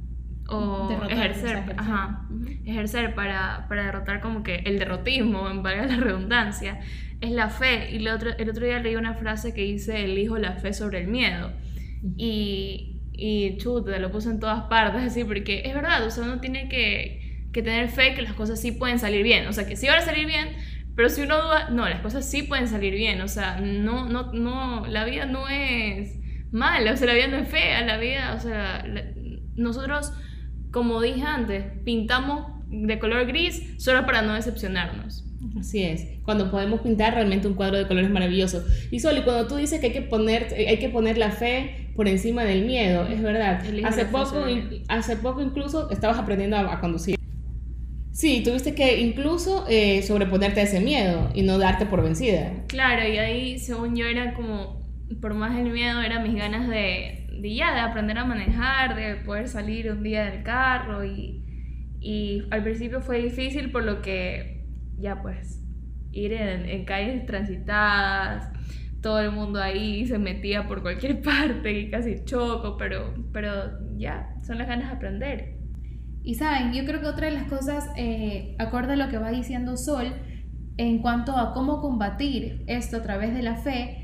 o 0.49 0.89
Derrotar, 0.89 1.13
ejercer, 1.13 1.65
sea, 1.67 1.75
ajá, 1.79 2.29
ejercer 2.65 3.15
para, 3.15 3.67
para 3.69 3.85
derrotar 3.85 4.21
como 4.21 4.43
que 4.43 4.57
el 4.57 4.81
derrotismo, 4.81 5.49
en 5.49 5.63
valga 5.63 5.87
la 5.87 5.99
redundancia, 5.99 6.81
es 7.21 7.31
la 7.33 7.49
fe. 7.51 7.91
Y 7.93 7.97
el 7.97 8.09
otro, 8.09 8.31
el 8.37 8.51
otro 8.51 8.65
día 8.67 8.79
leí 8.81 8.97
una 8.97 9.15
frase 9.15 9.55
que 9.55 9.63
dice, 9.63 10.05
elijo 10.05 10.39
la 10.39 10.53
fe 10.57 10.73
sobre 10.73 11.01
el 11.01 11.09
miedo. 11.09 11.53
Y, 12.17 13.01
y 13.13 13.57
chuta, 13.59 13.99
lo 13.99 14.11
puse 14.11 14.31
en 14.31 14.41
todas 14.41 14.65
partes, 14.65 15.03
así, 15.03 15.25
porque 15.25 15.63
es 15.65 15.75
verdad, 15.75 16.05
o 16.07 16.11
sea, 16.11 16.25
uno 16.25 16.41
tiene 16.41 16.69
que, 16.69 17.49
que 17.53 17.63
tener 17.63 17.89
fe 17.89 18.15
que 18.15 18.23
las 18.23 18.35
cosas 18.35 18.61
sí 18.61 18.73
pueden 18.73 18.99
salir 18.99 19.23
bien, 19.23 19.47
o 19.47 19.53
sea, 19.53 19.67
que 19.67 19.77
sí 19.77 19.87
van 19.87 19.99
a 19.99 20.03
salir 20.03 20.27
bien, 20.27 20.49
pero 20.97 21.09
si 21.09 21.23
uno 21.23 21.37
duda, 21.41 21.71
no, 21.71 21.89
las 21.89 22.01
cosas 22.01 22.29
sí 22.31 22.43
pueden 22.43 22.69
salir 22.69 22.95
bien, 22.95 23.21
o 23.23 23.29
sea, 23.29 23.61
no, 23.61 24.09
no, 24.09 24.33
no, 24.33 24.87
la 24.87 25.05
vida 25.05 25.27
no 25.27 25.49
es 25.49 26.19
mala, 26.53 26.93
o 26.93 26.97
sea, 26.97 27.07
la 27.07 27.15
vida 27.15 27.29
no 27.29 27.39
es 27.39 27.49
fea, 27.49 27.83
la 27.87 27.97
vida, 27.99 28.35
o 28.37 28.41
sea, 28.41 28.85
la- 28.87 29.05
nosotros, 29.57 30.13
como 30.71 31.01
dije 31.01 31.23
antes, 31.23 31.65
pintamos 31.85 32.47
de 32.69 32.99
color 32.99 33.27
gris 33.27 33.63
solo 33.83 34.05
para 34.05 34.23
no 34.23 34.35
decepcionarnos. 34.35 35.25
Así 35.59 35.83
es, 35.83 36.07
cuando 36.25 36.51
podemos 36.51 36.81
pintar 36.81 37.15
realmente 37.15 37.47
un 37.47 37.55
cuadro 37.55 37.77
de 37.77 37.87
colores 37.87 38.11
maravilloso. 38.11 38.65
Y 38.91 39.01
Soli, 39.01 39.23
cuando 39.23 39.47
tú 39.47 39.57
dices 39.57 39.81
que 39.81 39.87
hay 39.87 39.93
que 39.93 40.03
poner, 40.03 40.49
hay 40.55 40.79
que 40.79 40.89
poner 40.89 41.19
la 41.19 41.31
fe 41.31 41.91
por 41.95 42.09
encima 42.09 42.45
del 42.45 42.65
miedo, 42.65 43.07
es 43.07 43.23
verdad. 43.23 43.63
Hace 43.85 44.07
poco, 44.07 44.45
hace 44.89 45.19
incluso 45.43 45.91
estabas 45.91 46.19
aprendiendo 46.19 46.57
a, 46.57 46.75
a 46.75 46.81
conducir. 46.81 47.17
Sí, 48.15 48.43
tuviste 48.45 48.77
que 48.77 49.01
incluso 49.01 49.67
eh, 49.69 50.03
sobreponerte 50.03 50.61
a 50.61 50.63
ese 50.63 50.81
miedo 50.81 51.31
y 51.35 51.43
no 51.43 51.59
darte 51.59 51.85
por 51.85 52.03
vencida. 52.03 52.65
Claro, 52.69 53.09
y 53.09 53.19
ahí, 53.19 53.59
según 53.59 53.97
yo, 53.97 54.07
era 54.07 54.35
como, 54.35 54.83
por 55.21 55.35
más 55.35 55.59
el 55.59 55.71
miedo, 55.71 56.01
eran 56.01 56.23
mis 56.23 56.37
ganas 56.37 56.69
de, 56.69 57.27
de 57.41 57.55
ya, 57.55 57.75
de 57.75 57.81
aprender 57.81 58.19
a 58.19 58.25
manejar, 58.25 58.95
de 58.95 59.17
poder 59.17 59.49
salir 59.49 59.91
un 59.91 60.05
día 60.05 60.31
del 60.31 60.45
carro 60.45 61.05
y, 61.05 61.43
y 62.01 62.43
al 62.53 62.63
principio 62.63 63.01
fue 63.01 63.21
difícil 63.21 63.73
por 63.73 63.83
lo 63.83 64.01
que, 64.01 64.54
ya 64.99 65.23
pues, 65.23 65.63
ir 66.13 66.33
en, 66.33 66.69
en 66.69 66.85
calles 66.85 67.27
transitadas, 67.27 68.51
todo 69.05 69.21
el 69.21 69.33
mundo 69.33 69.61
ahí 69.61 70.07
se 70.07 70.19
metía 70.19 70.67
por 70.67 70.81
cualquier 70.81 71.21
parte 71.23 71.79
y 71.79 71.91
casi 71.91 72.25
choco, 72.25 72.77
pero, 72.79 73.15
pero 73.33 73.53
ya, 73.97 74.35
son 74.43 74.59
las 74.59 74.67
ganas 74.67 74.89
de 74.89 74.97
aprender. 74.97 75.59
Y 76.23 76.37
saben, 76.37 76.73
yo 76.73 76.87
creo 76.87 77.01
que 77.01 77.07
otra 77.07 77.27
de 77.27 77.35
las 77.35 77.45
cosas, 77.45 77.91
eh, 77.99 78.57
acorde 78.59 78.95
a 78.95 78.97
lo 78.97 79.09
que 79.11 79.19
va 79.19 79.31
diciendo 79.31 79.77
Sol, 79.77 80.07
en 80.79 81.01
cuanto 81.01 81.37
a 81.37 81.53
cómo 81.53 81.83
combatir 81.83 82.65
esto 82.67 82.97
a 82.97 83.03
través 83.03 83.35
de 83.35 83.43
la 83.43 83.57
fe, 83.57 84.04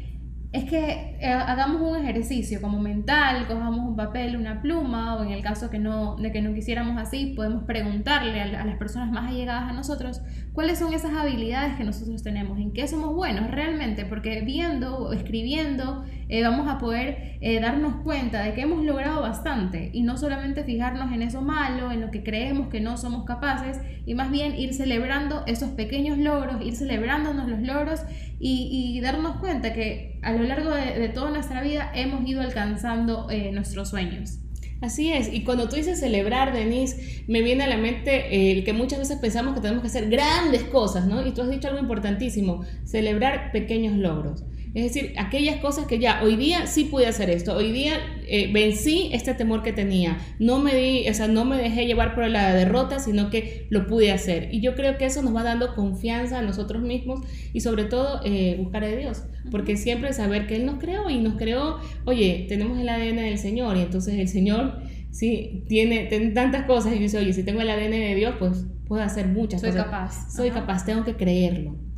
es 0.52 0.64
que 0.64 1.16
eh, 1.20 1.26
hagamos 1.26 1.80
un 1.80 1.96
ejercicio 2.04 2.60
como 2.60 2.80
mental, 2.80 3.46
cojamos 3.46 3.86
un 3.86 3.94
papel, 3.94 4.36
una 4.36 4.60
pluma, 4.60 5.14
o 5.14 5.22
en 5.22 5.30
el 5.30 5.42
caso 5.42 5.70
que 5.70 5.78
no, 5.78 6.16
de 6.16 6.32
que 6.32 6.42
no 6.42 6.52
quisiéramos 6.54 7.00
así, 7.00 7.34
podemos 7.36 7.62
preguntarle 7.64 8.40
a, 8.40 8.64
las 8.64 8.76
personas 8.76 9.12
más 9.12 9.30
allegadas 9.30 9.70
a 9.70 9.72
nosotros 9.72 10.22
cuáles 10.52 10.80
son 10.80 10.92
esas 10.92 11.12
habilidades 11.12 11.76
que 11.76 11.84
nosotros 11.84 12.24
tenemos, 12.24 12.58
en 12.58 12.72
qué 12.72 12.88
somos 12.88 13.14
buenos 13.14 13.48
realmente, 13.48 14.04
porque 14.04 14.40
viendo 14.40 14.98
o 14.98 15.12
escribiendo 15.12 16.04
eh, 16.28 16.42
vamos 16.42 16.68
a 16.68 16.78
poder 16.78 17.38
eh, 17.40 17.60
darnos 17.60 18.02
cuenta 18.02 18.42
de 18.42 18.54
que 18.54 18.62
hemos 18.62 18.84
logrado 18.84 19.22
bastante. 19.22 19.90
Y 19.92 20.02
no 20.02 20.16
solamente 20.16 20.64
fijarnos 20.64 21.12
en 21.12 21.22
eso 21.22 21.42
malo, 21.42 21.92
en 21.92 22.00
lo 22.00 22.10
que 22.10 22.24
creemos 22.24 22.68
que 22.68 22.80
no 22.80 22.96
somos 22.96 23.24
capaces, 23.24 23.80
y 24.04 24.14
más 24.14 24.32
bien 24.32 24.56
ir 24.56 24.74
celebrando 24.74 25.44
esos 25.46 25.70
pequeños 25.70 26.18
logros, 26.18 26.60
ir 26.60 26.74
celebrándonos 26.74 27.48
los 27.48 27.60
logros 27.60 28.00
y, 28.42 28.98
darnos 29.00 29.36
cuenta 29.36 29.74
que 29.74 30.18
a 30.22 30.32
lo 30.32 30.42
largo 30.44 30.70
de, 30.70 30.98
de 30.98 31.08
toda 31.10 31.30
nuestra 31.30 31.62
vida 31.62 31.92
hemos 31.94 32.26
ido 32.26 32.40
alcanzando 32.40 33.28
eh, 33.30 33.52
nuestros 33.52 33.90
sueños. 33.90 34.38
Así 34.80 35.12
es, 35.12 35.30
y 35.30 35.44
cuando 35.44 35.68
tú 35.68 35.76
dices 35.76 36.00
celebrar, 36.00 36.54
Denise, 36.54 37.22
me 37.28 37.42
viene 37.42 37.64
a 37.64 37.66
la 37.66 37.76
mente 37.76 38.34
eh, 38.34 38.52
el 38.52 38.64
que 38.64 38.72
muchas 38.72 38.98
veces 38.98 39.18
pensamos 39.18 39.54
que 39.54 39.60
tenemos 39.60 39.82
que 39.82 39.88
hacer 39.88 40.08
grandes 40.08 40.62
cosas, 40.64 41.06
¿no? 41.06 41.26
Y 41.26 41.32
tú 41.32 41.42
has 41.42 41.50
dicho 41.50 41.68
algo 41.68 41.80
importantísimo, 41.80 42.64
celebrar 42.84 43.52
pequeños 43.52 43.98
logros. 43.98 44.42
Es 44.72 44.84
decir, 44.84 45.14
aquellas 45.18 45.56
cosas 45.56 45.86
que 45.86 45.98
ya, 45.98 46.22
hoy 46.22 46.36
día 46.36 46.66
sí 46.68 46.84
pude 46.84 47.06
hacer 47.06 47.28
esto, 47.28 47.56
hoy 47.56 47.72
día 47.72 47.94
eh, 48.28 48.50
vencí 48.52 49.10
este 49.12 49.34
temor 49.34 49.64
que 49.64 49.72
tenía, 49.72 50.18
no 50.38 50.60
me 50.60 50.74
di, 50.76 51.08
o 51.08 51.14
sea, 51.14 51.26
no 51.26 51.44
me 51.44 51.56
dejé 51.56 51.86
llevar 51.86 52.14
por 52.14 52.28
la 52.28 52.54
derrota, 52.54 53.00
sino 53.00 53.30
que 53.30 53.66
lo 53.70 53.88
pude 53.88 54.12
hacer. 54.12 54.48
Y 54.52 54.60
yo 54.60 54.76
creo 54.76 54.96
que 54.96 55.06
eso 55.06 55.22
nos 55.22 55.34
va 55.34 55.42
dando 55.42 55.74
confianza 55.74 56.38
a 56.38 56.42
nosotros 56.42 56.82
mismos 56.82 57.20
y 57.52 57.60
sobre 57.60 57.84
todo 57.84 58.20
eh, 58.24 58.56
buscar 58.58 58.84
a 58.84 58.88
Dios, 58.88 59.24
porque 59.50 59.76
siempre 59.76 60.12
saber 60.12 60.46
que 60.46 60.54
Él 60.56 60.66
nos 60.66 60.78
creó 60.78 61.10
y 61.10 61.18
nos 61.18 61.34
creó, 61.34 61.78
oye, 62.04 62.46
tenemos 62.48 62.78
el 62.78 62.88
ADN 62.88 63.16
del 63.16 63.38
Señor 63.38 63.76
y 63.76 63.80
entonces 63.80 64.14
el 64.14 64.28
Señor 64.28 64.78
sí 65.10 65.64
tiene, 65.68 66.06
tiene 66.06 66.30
tantas 66.30 66.64
cosas 66.66 66.94
y 66.94 66.98
dice, 67.00 67.18
oye, 67.18 67.32
si 67.32 67.42
tengo 67.42 67.60
el 67.60 67.70
ADN 67.70 67.90
de 67.90 68.14
Dios, 68.14 68.36
pues 68.38 68.66
puedo 68.86 69.02
hacer 69.02 69.26
muchas 69.26 69.60
Soy 69.60 69.70
cosas. 69.70 69.84
capaz. 69.86 70.32
Soy 70.32 70.48
Ajá. 70.50 70.60
capaz, 70.60 70.84
tengo 70.84 71.04
que 71.04 71.16
creerlo. 71.16 71.89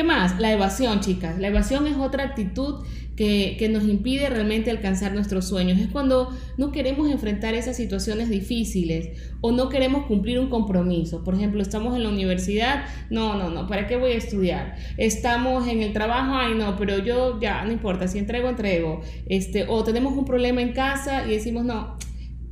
¿Qué 0.00 0.04
más? 0.04 0.40
La 0.40 0.50
evasión, 0.50 1.00
chicas. 1.00 1.38
La 1.38 1.48
evasión 1.48 1.86
es 1.86 1.98
otra 1.98 2.24
actitud 2.24 2.86
que, 3.16 3.56
que, 3.58 3.68
nos 3.68 3.84
impide 3.84 4.30
realmente 4.30 4.70
alcanzar 4.70 5.12
nuestros 5.12 5.46
sueños. 5.46 5.78
Es 5.78 5.88
cuando 5.88 6.34
no 6.56 6.72
queremos 6.72 7.10
enfrentar 7.10 7.52
esas 7.52 7.76
situaciones 7.76 8.30
difíciles 8.30 9.10
o 9.42 9.52
no 9.52 9.68
queremos 9.68 10.06
cumplir 10.06 10.38
un 10.38 10.48
compromiso. 10.48 11.22
Por 11.22 11.34
ejemplo, 11.34 11.60
estamos 11.60 11.94
en 11.96 12.04
la 12.04 12.08
universidad, 12.08 12.86
no, 13.10 13.36
no, 13.36 13.50
no, 13.50 13.66
¿para 13.66 13.86
qué 13.86 13.96
voy 13.96 14.12
a 14.12 14.16
estudiar? 14.16 14.74
Estamos 14.96 15.68
en 15.68 15.82
el 15.82 15.92
trabajo, 15.92 16.32
ay 16.34 16.54
no, 16.54 16.78
pero 16.78 16.96
yo 16.96 17.38
ya, 17.38 17.62
no 17.66 17.70
importa, 17.70 18.08
si 18.08 18.16
entrego, 18.16 18.48
entrego. 18.48 19.02
Este, 19.26 19.66
o 19.68 19.84
tenemos 19.84 20.14
un 20.14 20.24
problema 20.24 20.62
en 20.62 20.72
casa 20.72 21.26
y 21.26 21.32
decimos, 21.32 21.66
no, 21.66 21.98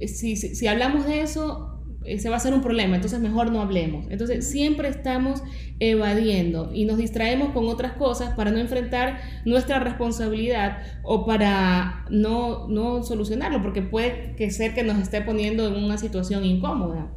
si, 0.01 0.37
si, 0.37 0.55
si 0.55 0.67
hablamos 0.67 1.07
de 1.07 1.23
eso, 1.23 1.68
se 2.17 2.29
va 2.29 2.37
a 2.37 2.39
hacer 2.39 2.55
un 2.55 2.63
problema, 2.63 2.97
entonces 2.97 3.21
mejor 3.21 3.51
no 3.51 3.61
hablemos. 3.61 4.07
Entonces 4.11 4.49
siempre 4.51 4.89
estamos 4.89 5.43
evadiendo 5.81 6.71
y 6.73 6.85
nos 6.85 6.97
distraemos 6.97 7.51
con 7.51 7.69
otras 7.69 7.93
cosas 7.93 8.35
para 8.35 8.51
no 8.51 8.59
enfrentar 8.59 9.21
nuestra 9.45 9.79
responsabilidad 9.79 10.79
o 11.03 11.27
para 11.27 12.05
no, 12.11 12.69
no 12.69 13.03
solucionarlo, 13.03 13.63
porque 13.63 13.83
puede 13.83 14.35
que 14.37 14.51
ser 14.51 14.75
que 14.75 14.83
nos 14.83 14.99
esté 14.99 15.21
poniendo 15.21 15.67
en 15.67 15.85
una 15.85 15.99
situación 15.99 16.45
incómoda. 16.45 17.13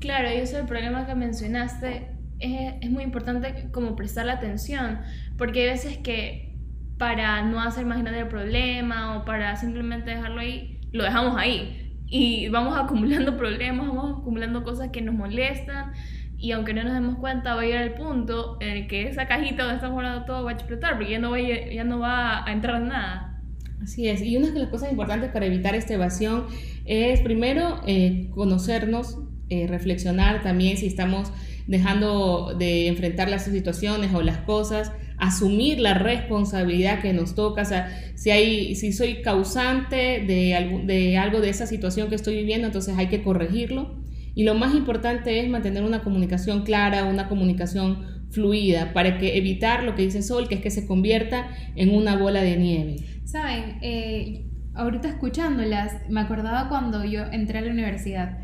Claro, 0.00 0.28
y 0.30 0.36
eso 0.36 0.56
es 0.56 0.62
el 0.62 0.66
problema 0.66 1.06
que 1.06 1.14
mencionaste. 1.14 2.10
Es, 2.38 2.74
es 2.80 2.90
muy 2.90 3.02
importante 3.02 3.68
como 3.72 3.96
prestar 3.96 4.26
la 4.26 4.34
atención, 4.34 5.00
porque 5.36 5.62
hay 5.62 5.66
veces 5.68 5.98
que 5.98 6.56
para 6.98 7.42
no 7.42 7.60
hacer 7.60 7.86
más 7.86 8.00
grande 8.00 8.20
el 8.20 8.28
problema 8.28 9.18
o 9.18 9.24
para 9.24 9.56
simplemente 9.56 10.10
dejarlo 10.10 10.40
ahí, 10.40 10.80
lo 10.92 11.04
dejamos 11.04 11.36
ahí 11.36 11.87
y 12.10 12.48
vamos 12.48 12.76
acumulando 12.78 13.36
problemas, 13.38 13.88
vamos 13.88 14.20
acumulando 14.20 14.64
cosas 14.64 14.90
que 14.90 15.02
nos 15.02 15.14
molestan 15.14 15.92
y 16.38 16.52
aunque 16.52 16.72
no 16.72 16.84
nos 16.84 16.94
demos 16.94 17.16
cuenta 17.16 17.54
va 17.54 17.62
a 17.62 17.64
llegar 17.64 17.82
el 17.82 17.94
punto 17.94 18.58
en 18.60 18.68
el 18.68 18.86
que 18.86 19.08
esa 19.08 19.26
cajita 19.26 19.64
donde 19.64 19.76
estamos 19.76 19.94
guardando 19.94 20.24
todo 20.24 20.44
va 20.44 20.50
a 20.50 20.54
explotar 20.54 20.96
porque 20.96 21.10
ya 21.10 21.18
no 21.18 21.32
va 21.32 21.40
ya 21.40 21.84
no 21.84 21.98
va 21.98 22.44
a 22.44 22.52
entrar 22.52 22.80
nada. 22.80 23.42
Así 23.82 24.08
es, 24.08 24.22
y 24.22 24.36
una 24.36 24.50
de 24.50 24.58
las 24.58 24.68
cosas 24.70 24.90
importantes 24.90 25.30
para 25.30 25.46
evitar 25.46 25.74
esta 25.74 25.94
evasión 25.94 26.46
es 26.84 27.20
primero 27.20 27.80
eh, 27.86 28.28
conocernos, 28.34 29.18
eh, 29.50 29.66
reflexionar 29.68 30.42
también 30.42 30.76
si 30.76 30.86
estamos 30.86 31.32
dejando 31.68 32.54
de 32.58 32.88
enfrentar 32.88 33.28
las 33.28 33.44
situaciones 33.44 34.12
o 34.14 34.22
las 34.22 34.38
cosas, 34.38 34.90
asumir 35.18 35.78
la 35.78 35.94
responsabilidad 35.94 37.00
que 37.02 37.12
nos 37.12 37.34
toca, 37.34 37.64
si, 38.14 38.30
hay, 38.30 38.74
si 38.74 38.92
soy 38.92 39.20
causante 39.22 40.24
de 40.26 40.54
algo, 40.54 40.80
de 40.84 41.18
algo 41.18 41.40
de 41.40 41.50
esa 41.50 41.66
situación 41.66 42.08
que 42.08 42.14
estoy 42.14 42.36
viviendo, 42.36 42.66
entonces 42.66 42.96
hay 42.96 43.08
que 43.08 43.22
corregirlo. 43.22 44.00
Y 44.34 44.44
lo 44.44 44.54
más 44.54 44.74
importante 44.74 45.40
es 45.40 45.48
mantener 45.48 45.82
una 45.82 46.02
comunicación 46.02 46.62
clara, 46.62 47.04
una 47.04 47.28
comunicación 47.28 48.26
fluida, 48.30 48.92
para 48.92 49.18
que 49.18 49.36
evitar 49.36 49.84
lo 49.84 49.94
que 49.94 50.02
dice 50.02 50.22
Sol, 50.22 50.48
que 50.48 50.54
es 50.56 50.60
que 50.60 50.70
se 50.70 50.86
convierta 50.86 51.48
en 51.76 51.94
una 51.94 52.16
bola 52.16 52.40
de 52.40 52.56
nieve. 52.56 52.96
Saben, 53.24 53.78
eh, 53.82 54.46
ahorita 54.74 55.08
escuchándolas, 55.08 56.08
me 56.08 56.20
acordaba 56.20 56.68
cuando 56.68 57.04
yo 57.04 57.24
entré 57.30 57.58
a 57.58 57.62
la 57.62 57.72
universidad. 57.72 58.38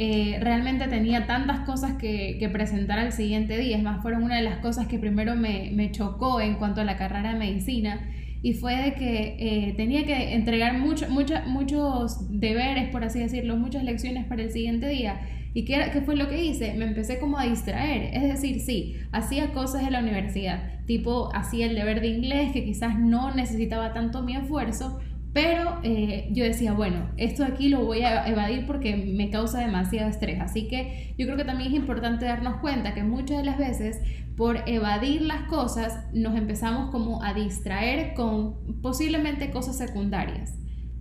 Eh, 0.00 0.38
realmente 0.40 0.86
tenía 0.86 1.26
tantas 1.26 1.60
cosas 1.66 1.94
que, 1.94 2.48
presentar 2.52 3.00
al 3.00 3.10
siguiente 3.10 3.58
día. 3.58 3.76
Es 3.76 3.82
más, 3.82 4.00
fueron 4.00 4.22
una 4.22 4.36
de 4.36 4.42
las 4.42 4.58
cosas 4.58 4.86
que 4.86 4.96
primero 4.96 5.34
me, 5.34 5.72
me 5.74 5.90
chocó 5.90 6.40
en 6.40 6.54
cuanto 6.54 6.80
a 6.80 6.84
la 6.84 6.96
carrera 6.96 7.32
de 7.32 7.38
medicina. 7.40 8.08
Y 8.40 8.52
fue 8.52 8.76
de 8.76 8.94
que 8.94 9.36
eh, 9.40 9.74
tenía 9.76 10.04
que 10.04 10.34
entregar 10.34 10.78
mucho, 10.78 11.10
mucho, 11.10 11.34
muchos 11.46 12.28
deberes, 12.30 12.90
por 12.90 13.02
así 13.02 13.18
decirlo, 13.18 13.56
muchas 13.56 13.82
lecciones 13.82 14.24
para 14.26 14.42
el 14.42 14.52
siguiente 14.52 14.86
día. 14.88 15.20
¿Y 15.52 15.64
qué, 15.64 15.90
qué, 15.92 16.00
fue 16.02 16.14
lo 16.14 16.28
que 16.28 16.44
hice? 16.44 16.74
Me 16.74 16.84
empecé 16.84 17.18
como 17.18 17.36
a 17.36 17.46
distraer. 17.46 18.14
Es 18.14 18.22
decir, 18.22 18.60
sí, 18.60 18.94
hacía 19.10 19.52
cosas 19.52 19.82
en 19.82 19.94
la 19.94 19.98
universidad. 19.98 20.84
Tipo, 20.86 21.34
hacía 21.34 21.66
el 21.66 21.74
deber 21.74 22.00
de 22.00 22.06
inglés, 22.06 22.52
que 22.52 22.64
quizás 22.64 23.00
no 23.00 23.34
necesitaba 23.34 23.92
tanto 23.92 24.22
mi 24.22 24.36
esfuerzo, 24.36 25.00
pero 25.32 25.78
eh, 25.82 26.28
yo 26.32 26.44
decía, 26.44 26.72
bueno, 26.72 27.10
esto 27.16 27.44
de 27.44 27.52
aquí 27.52 27.68
lo 27.68 27.84
voy 27.84 28.02
a 28.02 28.26
evadir 28.26 28.66
porque 28.66 28.96
me 28.96 29.30
causa 29.30 29.60
demasiado 29.60 30.08
estrés. 30.08 30.40
Así 30.40 30.68
que 30.68 31.14
yo 31.18 31.26
creo 31.26 31.36
que 31.36 31.44
también 31.44 31.70
es 31.70 31.76
importante 31.76 32.24
darnos 32.24 32.56
cuenta 32.56 32.94
que 32.94 33.04
muchas 33.04 33.38
de 33.38 33.44
las 33.44 33.58
veces 33.58 34.00
por 34.36 34.62
evadir 34.66 35.22
las 35.22 35.42
cosas 35.42 36.06
nos 36.14 36.36
empezamos 36.36 36.90
como 36.90 37.22
a 37.22 37.34
distraer 37.34 38.14
con 38.14 38.80
posiblemente 38.80 39.50
cosas 39.50 39.76
secundarias. 39.76 40.54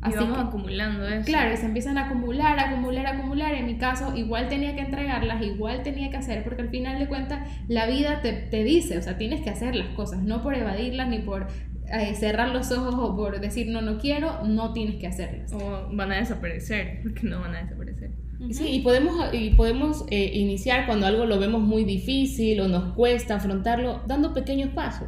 y 0.06 0.14
vamos 0.14 0.40
acumulando 0.40 1.08
eso. 1.08 1.26
Claro, 1.26 1.54
y 1.54 1.58
se 1.58 1.66
empiezan 1.66 1.98
a 1.98 2.08
acumular, 2.08 2.60
acumular, 2.60 3.08
acumular. 3.08 3.54
En 3.54 3.66
mi 3.66 3.78
caso, 3.78 4.16
igual 4.16 4.50
tenía 4.50 4.76
que 4.76 4.82
entregarlas, 4.82 5.42
igual 5.42 5.84
tenía 5.84 6.10
que 6.10 6.18
hacer, 6.18 6.44
porque 6.44 6.64
al 6.64 6.70
final 6.70 7.00
de 7.00 7.08
cuentas 7.08 7.48
la 7.68 7.86
vida 7.86 8.22
te, 8.22 8.34
te 8.34 8.64
dice, 8.64 8.98
o 8.98 9.02
sea, 9.02 9.18
tienes 9.18 9.42
que 9.42 9.50
hacer 9.50 9.76
las 9.76 9.90
cosas, 9.90 10.22
no 10.22 10.44
por 10.44 10.54
evadirlas 10.56 11.08
ni 11.08 11.20
por 11.20 11.48
eh, 11.91 12.15
cerrar 12.15 12.50
los 12.50 12.72
ojos 12.72 12.96
o 12.98 13.15
por 13.15 13.39
decir 13.39 13.67
no, 13.67 13.82
no 13.82 13.98
quiero, 13.98 14.44
no 14.46 14.74
tienes 14.74 14.96
que 14.96 15.08
hacerlas. 15.08 15.51
O 15.53 15.89
van 15.91 16.12
a 16.12 16.17
desaparecer, 16.17 17.00
porque 17.03 17.27
no 17.27 17.39
van 17.39 17.56
a 17.56 17.63
desaparecer. 17.63 18.12
Sí, 18.51 18.67
y 18.67 18.79
podemos, 18.82 19.34
y 19.34 19.50
podemos 19.51 20.06
eh, 20.12 20.32
iniciar 20.36 20.86
cuando 20.86 21.08
algo 21.08 21.25
lo 21.25 21.39
vemos 21.39 21.63
muy 21.63 21.86
difícil 21.86 22.62
o 22.62 22.67
nos 22.67 22.94
cuesta 22.94 23.36
afrontarlo, 23.36 24.03
dando 24.06 24.36
pequeños 24.36 24.70
pasos. 24.74 25.08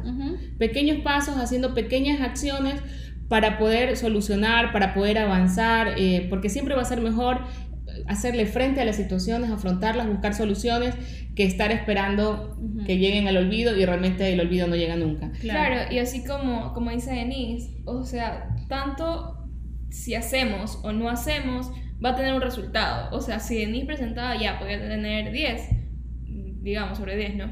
Pequeños 0.58 0.98
pasos, 1.02 1.36
haciendo 1.36 1.72
pequeñas 1.72 2.20
acciones 2.20 2.80
para 3.28 3.58
poder 3.58 3.96
solucionar, 3.96 4.72
para 4.72 4.94
poder 4.94 5.18
avanzar, 5.18 5.94
eh, 5.96 6.26
porque 6.28 6.48
siempre 6.48 6.74
va 6.74 6.82
a 6.82 6.84
ser 6.84 7.00
mejor 7.00 7.42
hacerle 8.06 8.46
frente 8.46 8.80
a 8.80 8.84
las 8.84 8.96
situaciones, 8.96 9.50
afrontarlas, 9.50 10.08
buscar 10.08 10.34
soluciones, 10.34 10.94
que 11.34 11.44
estar 11.44 11.70
esperando 11.72 12.58
que 12.86 12.98
lleguen 12.98 13.28
al 13.28 13.36
olvido 13.36 13.76
y 13.76 13.84
realmente 13.84 14.32
el 14.32 14.40
olvido 14.40 14.66
no 14.66 14.76
llega 14.76 14.96
nunca. 14.96 15.30
Claro, 15.40 15.92
y 15.92 15.98
así 15.98 16.24
como, 16.24 16.72
como 16.74 16.90
dice 16.90 17.12
Denise, 17.12 17.70
o 17.84 18.04
sea, 18.04 18.48
tanto 18.68 19.48
si 19.90 20.14
hacemos 20.14 20.80
o 20.82 20.92
no 20.92 21.08
hacemos, 21.08 21.70
va 22.04 22.10
a 22.10 22.16
tener 22.16 22.34
un 22.34 22.40
resultado. 22.40 23.14
O 23.16 23.20
sea, 23.20 23.40
si 23.40 23.58
Denise 23.58 23.86
presentaba 23.86 24.36
ya, 24.36 24.58
podía 24.58 24.80
tener 24.80 25.32
10, 25.32 25.68
digamos, 26.62 26.98
sobre 26.98 27.16
10, 27.16 27.36
¿no? 27.36 27.50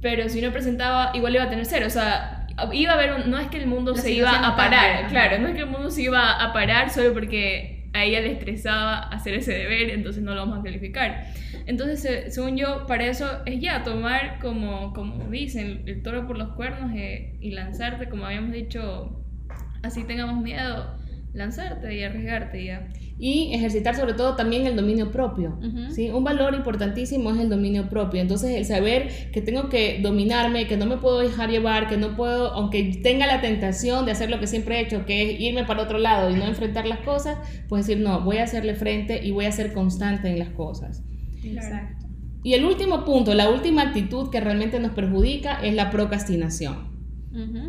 Pero 0.00 0.28
si 0.28 0.40
no 0.40 0.52
presentaba, 0.52 1.12
igual 1.14 1.34
iba 1.34 1.44
a 1.44 1.50
tener 1.50 1.66
0. 1.66 1.86
O 1.86 1.90
sea, 1.90 2.46
iba 2.72 2.92
a 2.92 2.94
haber 2.94 3.26
no 3.26 3.38
es 3.38 3.48
que 3.48 3.58
el 3.58 3.66
mundo 3.66 3.94
se 3.94 4.12
iba 4.12 4.46
a 4.46 4.56
parar, 4.56 5.08
claro, 5.08 5.38
no 5.40 5.48
es 5.48 5.54
que 5.54 5.60
el 5.60 5.66
mundo 5.66 5.90
se 5.90 6.02
iba 6.02 6.32
a 6.32 6.52
parar 6.52 6.90
solo 6.90 7.12
porque 7.12 7.73
a 7.94 8.04
ella 8.04 8.20
le 8.20 8.32
estresaba 8.32 8.98
hacer 8.98 9.34
ese 9.34 9.52
deber, 9.52 9.90
entonces 9.90 10.22
no 10.22 10.34
lo 10.34 10.40
vamos 10.40 10.58
a 10.58 10.62
calificar. 10.62 11.26
Entonces, 11.66 12.34
según 12.34 12.56
yo, 12.56 12.86
para 12.86 13.06
eso 13.06 13.26
es 13.46 13.60
ya 13.60 13.84
tomar, 13.84 14.38
como, 14.40 14.92
como 14.92 15.30
dicen, 15.30 15.82
el 15.86 16.02
toro 16.02 16.26
por 16.26 16.36
los 16.36 16.54
cuernos 16.54 16.92
eh, 16.94 17.36
y 17.40 17.52
lanzarte, 17.52 18.08
como 18.08 18.26
habíamos 18.26 18.52
dicho, 18.52 19.24
así 19.82 20.04
tengamos 20.04 20.42
miedo, 20.42 20.98
lanzarte 21.32 21.94
y 21.96 22.02
arriesgarte 22.02 22.64
ya 22.64 22.88
y 23.18 23.54
ejercitar 23.54 23.94
sobre 23.94 24.14
todo 24.14 24.34
también 24.34 24.66
el 24.66 24.76
dominio 24.76 25.12
propio. 25.12 25.58
¿sí? 25.90 26.10
Un 26.10 26.24
valor 26.24 26.54
importantísimo 26.54 27.30
es 27.30 27.38
el 27.38 27.48
dominio 27.48 27.88
propio. 27.88 28.20
Entonces 28.20 28.50
el 28.56 28.64
saber 28.64 29.30
que 29.32 29.40
tengo 29.40 29.68
que 29.68 30.00
dominarme, 30.02 30.66
que 30.66 30.76
no 30.76 30.86
me 30.86 30.96
puedo 30.96 31.20
dejar 31.20 31.50
llevar, 31.50 31.88
que 31.88 31.96
no 31.96 32.16
puedo, 32.16 32.52
aunque 32.52 33.00
tenga 33.02 33.26
la 33.26 33.40
tentación 33.40 34.04
de 34.04 34.12
hacer 34.12 34.30
lo 34.30 34.40
que 34.40 34.46
siempre 34.46 34.78
he 34.78 34.82
hecho, 34.82 35.06
que 35.06 35.22
es 35.22 35.40
irme 35.40 35.64
para 35.64 35.82
otro 35.82 35.98
lado 35.98 36.30
y 36.30 36.34
no 36.34 36.44
enfrentar 36.44 36.86
las 36.86 37.00
cosas, 37.00 37.38
pues 37.68 37.86
decir, 37.86 38.02
no, 38.02 38.20
voy 38.22 38.38
a 38.38 38.44
hacerle 38.44 38.74
frente 38.74 39.24
y 39.24 39.30
voy 39.30 39.44
a 39.44 39.52
ser 39.52 39.72
constante 39.72 40.28
en 40.28 40.38
las 40.38 40.50
cosas. 40.50 41.02
Exacto. 41.42 42.06
Y 42.42 42.52
el 42.52 42.64
último 42.64 43.04
punto, 43.04 43.32
la 43.32 43.48
última 43.48 43.82
actitud 43.82 44.28
que 44.30 44.40
realmente 44.40 44.78
nos 44.78 44.92
perjudica 44.92 45.60
es 45.62 45.74
la 45.74 45.90
procrastinación. 45.90 46.93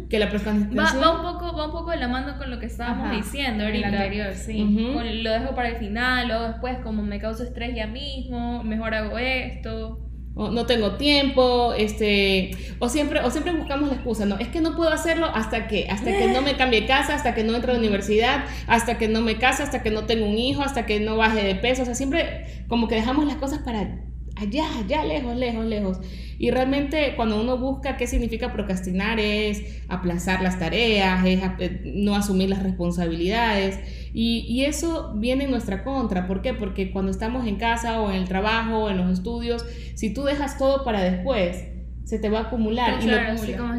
Que 0.10 0.20
la 0.20 0.30
procrastinación... 0.30 1.04
Va, 1.04 1.12
un 1.12 1.22
poco, 1.24 1.56
va 1.58 1.66
un 1.66 1.72
poco 1.72 1.92
de 1.92 1.98
la 1.98 2.08
mano 2.08 2.38
con 2.38 2.52
lo 2.52 2.60
que 2.60 2.68
estábamos 2.68 3.12
diciendo 3.12 3.64
ahorita. 3.64 3.88
El 3.88 3.96
anterior, 3.96 4.34
sí. 4.34 4.94
lo 5.24 5.32
dejo 5.32 5.56
para 5.56 5.70
el 5.70 5.78
final, 5.78 6.30
o 6.32 6.48
después 6.48 6.78
como 6.84 7.02
me 7.02 7.20
causa 7.20 7.44
estrés 7.44 7.76
ya 7.76 7.88
mismo, 7.88 8.64
mejor 8.64 8.94
hago 8.94 9.18
esto. 9.18 10.02
O 10.38 10.52
no 10.52 10.66
tengo 10.66 10.98
tiempo, 10.98 11.74
este, 11.78 12.52
o 12.80 12.90
siempre, 12.90 13.22
o 13.22 13.32
siempre 13.32 13.54
buscamos 13.54 13.88
la 13.88 13.96
excusa, 13.96 14.26
no, 14.26 14.38
es 14.38 14.50
que 14.50 14.60
no 14.60 14.76
puedo 14.76 14.90
hacerlo 14.90 15.28
hasta 15.34 15.68
que, 15.68 15.88
hasta 15.90 16.12
que 16.12 16.28
no 16.28 16.42
me 16.42 16.56
cambie 16.58 16.86
casa, 16.86 17.16
hasta 17.16 17.34
que 17.34 17.46
no 17.46 17.56
entre 17.56 17.72
a 17.72 17.76
la 17.76 17.80
universidad, 17.80 18.44
hasta 18.68 18.98
que 18.98 19.08
no 19.08 19.22
me 19.22 19.38
case, 19.38 19.64
hasta 19.64 19.82
que 19.82 19.92
no 19.92 20.04
tengo 20.04 20.26
un 20.26 20.38
hijo, 20.38 20.62
hasta 20.62 20.86
que 20.86 21.00
no 21.00 21.16
baje 21.16 21.42
de 21.42 21.56
peso, 21.56 21.84
o 21.84 21.86
sea, 21.86 21.96
siempre 21.96 22.66
como 22.68 22.90
que 22.90 22.96
dejamos 22.96 23.26
las 23.26 23.38
cosas 23.38 23.60
para 23.60 23.98
allá, 24.36 24.66
allá, 24.80 25.04
lejos, 25.06 25.36
lejos, 25.36 25.66
lejos. 25.66 26.00
Y 26.38 26.52
realmente 26.52 27.14
cuando 27.16 27.40
uno 27.40 27.58
busca 27.58 27.96
qué 27.98 28.08
significa 28.08 28.52
procrastinar 28.52 29.20
es 29.20 29.82
aplazar 29.88 30.42
las 30.42 30.60
tareas, 30.60 31.26
es 31.26 31.42
eh, 31.60 31.94
no 31.96 32.16
asumir 32.16 32.50
las 32.50 32.62
responsabilidades. 32.62 33.80
Y, 34.14 34.64
eso 34.66 35.14
viene 35.16 35.44
en 35.44 35.52
nuestra 35.52 35.84
contra. 35.84 36.26
¿Por 36.26 36.42
qué? 36.42 36.54
Porque 36.54 36.92
cuando 36.92 37.12
estamos 37.12 37.46
en 37.48 37.58
casa 37.58 38.02
o 38.02 38.10
en 38.10 38.18
el 38.18 38.28
trabajo 38.28 38.86
o 38.86 38.90
en 38.90 38.98
los 38.98 39.12
estudios, 39.12 39.66
si 39.94 40.14
tú 40.14 40.24
dejas 40.24 40.58
todo 40.58 40.84
para 40.84 41.02
después, 41.02 41.66
se 42.06 42.20
te 42.20 42.30
va 42.30 42.40
a 42.40 42.42
acumular. 42.44 43.00
y, 43.04 43.08
lo, 43.08 43.18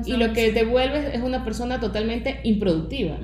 y, 0.05 0.17
lo, 0.19 0.33
que 0.33 0.53
te 0.53 0.65
vuelves 0.65 1.15
es 1.15 1.23
una 1.23 1.45
persona 1.45 1.81
totalmente 1.81 2.41
improductiva. 2.45 3.19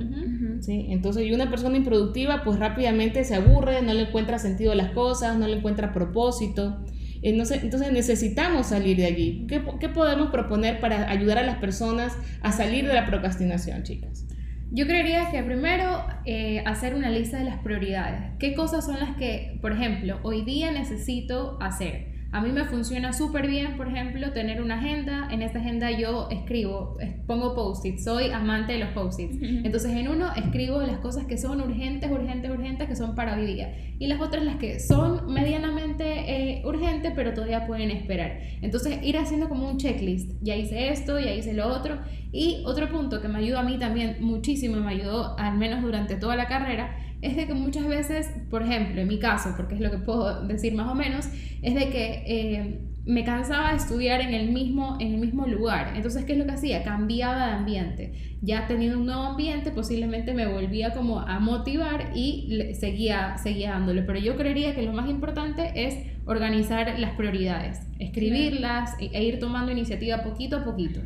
¿sí? 0.61 0.87
Entonces, 0.89 1.25
y 1.27 1.33
una 1.33 1.49
persona 1.49 1.77
improductiva 1.77 2.43
pues 2.43 2.57
rápidamente 2.59 3.23
se 3.23 3.35
aburre, 3.35 3.81
no 3.81 3.93
le 3.93 4.03
encuentra 4.03 4.39
sentido 4.39 4.71
a 4.71 4.75
las 4.75 4.91
cosas, 4.91 5.37
no 5.37 5.47
le 5.47 5.57
encuentra 5.57 5.93
propósito. 5.93 6.77
Entonces, 7.23 7.91
necesitamos 7.91 8.67
salir 8.67 8.97
de 8.97 9.05
allí. 9.05 9.45
¿Qué, 9.47 9.61
¿Qué, 9.79 9.89
podemos 9.89 10.29
proponer 10.29 10.79
para 10.79 11.09
ayudar 11.09 11.37
a 11.37 11.43
las 11.43 11.57
personas 11.57 12.17
a 12.41 12.51
salir 12.51 12.85
de 12.87 12.93
la 12.93 13.05
procrastinación, 13.05 13.83
chicas? 13.83 14.25
Yo 14.71 14.85
creería 14.87 15.29
que 15.31 15.41
primero 15.43 16.03
eh, 16.25 16.63
hacer 16.65 16.95
una 16.95 17.09
lista 17.09 17.37
de 17.37 17.45
las 17.45 17.59
prioridades. 17.59 18.31
¿Qué 18.39 18.55
cosas 18.55 18.85
son 18.85 18.99
las 18.99 19.15
que, 19.17 19.57
por 19.61 19.71
ejemplo, 19.71 20.19
hoy 20.23 20.43
día 20.43 20.71
necesito 20.71 21.57
hacer? 21.61 22.12
A 22.33 22.41
mí 22.41 22.51
me 22.51 22.65
funciona 22.65 23.13
súper 23.13 23.47
bien, 23.47 23.77
por 23.77 23.87
ejemplo, 23.87 24.31
tener 24.31 24.59
una 24.59 24.79
agenda. 24.79 25.27
En 25.29 25.43
esta 25.43 25.59
agenda 25.59 25.91
yo 25.91 26.29
escribo, 26.31 26.97
pongo 27.27 27.53
post-its, 27.53 28.03
soy 28.03 28.31
amante 28.31 28.73
de 28.73 28.79
los 28.79 28.89
post-its. 28.89 29.37
Entonces 29.63 29.91
en 29.91 30.07
uno 30.07 30.33
escribo 30.35 30.81
las 30.81 30.97
cosas 30.97 31.27
que 31.27 31.37
son 31.37 31.61
urgentes, 31.61 32.09
urgentes, 32.09 32.49
urgentes, 32.49 32.87
que 32.87 32.95
son 32.95 33.13
para 33.13 33.35
hoy 33.35 33.45
día. 33.45 33.75
Y 33.99 34.07
las 34.07 34.19
otras 34.19 34.43
las 34.43 34.55
que 34.55 34.79
son 34.79 35.31
medianamente 35.31 36.03
eh, 36.05 36.63
urgentes, 36.65 37.13
pero 37.15 37.35
todavía 37.35 37.67
pueden 37.67 37.91
esperar. 37.91 38.39
Entonces 38.63 38.97
ir 39.03 39.19
haciendo 39.19 39.47
como 39.47 39.69
un 39.69 39.77
checklist. 39.77 40.31
Ya 40.41 40.55
hice 40.55 40.89
esto, 40.89 41.19
ya 41.19 41.31
hice 41.35 41.53
lo 41.53 41.67
otro. 41.67 41.99
Y 42.31 42.63
otro 42.65 42.89
punto 42.89 43.21
que 43.21 43.27
me 43.27 43.37
ayudó 43.37 43.59
a 43.59 43.63
mí 43.63 43.77
también 43.77 44.17
muchísimo, 44.21 44.77
me 44.77 44.91
ayudó 44.91 45.37
al 45.37 45.55
menos 45.59 45.83
durante 45.83 46.15
toda 46.15 46.35
la 46.35 46.47
carrera, 46.47 46.97
es 47.23 47.37
de 47.37 47.47
que 47.47 47.53
muchas 47.53 47.87
veces, 47.87 48.29
por 48.49 48.63
ejemplo, 48.63 49.01
en 49.01 49.07
mi 49.07 49.17
caso, 49.17 49.53
porque 49.55 49.75
es 49.75 49.81
lo 49.81 49.89
que 49.89 49.97
puedo 49.97 50.45
decir 50.45 50.75
más 50.75 50.91
o 50.91 50.95
menos, 50.95 51.27
es 51.61 51.73
de 51.73 51.89
que 51.89 52.23
eh, 52.27 52.79
me 53.05 53.23
cansaba 53.23 53.71
de 53.71 53.77
estudiar 53.77 54.21
en 54.21 54.33
el, 54.33 54.51
mismo, 54.51 54.97
en 54.99 55.13
el 55.13 55.19
mismo 55.19 55.47
lugar. 55.47 55.93
Entonces, 55.95 56.25
¿qué 56.25 56.33
es 56.33 56.37
lo 56.37 56.45
que 56.45 56.51
hacía? 56.51 56.83
Cambiaba 56.83 57.47
de 57.47 57.53
ambiente. 57.53 58.37
Ya 58.41 58.67
teniendo 58.67 58.97
un 58.97 59.05
nuevo 59.05 59.23
ambiente, 59.23 59.71
posiblemente 59.71 60.33
me 60.33 60.47
volvía 60.47 60.93
como 60.93 61.19
a 61.19 61.39
motivar 61.39 62.11
y 62.13 62.73
seguía, 62.77 63.37
seguía 63.37 63.71
dándole. 63.71 64.03
Pero 64.03 64.19
yo 64.19 64.35
creería 64.35 64.75
que 64.75 64.81
lo 64.81 64.91
más 64.91 65.09
importante 65.09 65.71
es 65.75 65.97
organizar 66.25 66.97
las 66.99 67.11
prioridades, 67.15 67.81
escribirlas 67.99 68.95
e, 68.99 69.11
e 69.13 69.23
ir 69.23 69.39
tomando 69.39 69.71
iniciativa 69.71 70.23
poquito 70.23 70.57
a 70.57 70.63
poquito. 70.63 70.99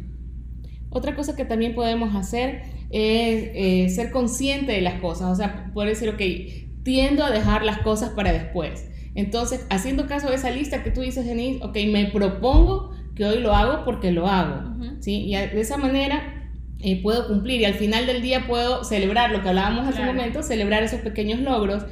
Otra 0.89 1.15
cosa 1.15 1.35
que 1.35 1.45
también 1.45 1.75
podemos 1.75 2.15
hacer 2.15 2.61
es 2.89 3.49
eh, 3.53 3.89
ser 3.89 4.11
consciente 4.11 4.71
de 4.71 4.81
las 4.81 4.99
cosas, 5.01 5.31
o 5.31 5.35
sea, 5.35 5.71
poder 5.73 5.89
decir, 5.89 6.09
ok, 6.09 6.21
tiendo 6.83 7.23
a 7.23 7.31
dejar 7.31 7.63
las 7.63 7.79
cosas 7.79 8.11
para 8.11 8.31
después. 8.31 8.85
Entonces, 9.13 9.65
haciendo 9.69 10.05
caso 10.07 10.29
de 10.29 10.35
esa 10.35 10.51
lista 10.51 10.83
que 10.83 10.91
tú 10.91 11.01
dices, 11.01 11.25
Denise, 11.25 11.63
ok, 11.63 11.75
me 11.91 12.05
propongo 12.05 12.91
que 13.15 13.25
hoy 13.25 13.39
lo 13.39 13.53
hago 13.53 13.83
porque 13.83 14.11
lo 14.11 14.27
hago, 14.27 14.75
¿sí? 14.99 15.25
Y 15.25 15.31
de 15.31 15.59
esa 15.59 15.77
manera 15.77 16.51
eh, 16.79 17.01
puedo 17.01 17.27
cumplir 17.27 17.61
y 17.61 17.65
al 17.65 17.73
final 17.73 18.05
del 18.05 18.21
día 18.21 18.45
puedo 18.45 18.83
celebrar 18.83 19.31
lo 19.31 19.41
que 19.41 19.49
hablábamos 19.49 19.87
hace 19.87 20.01
un 20.01 20.07
momento, 20.07 20.43
celebrar 20.43 20.83
esos 20.83 21.01
pequeños 21.01 21.39
logros. 21.39 21.85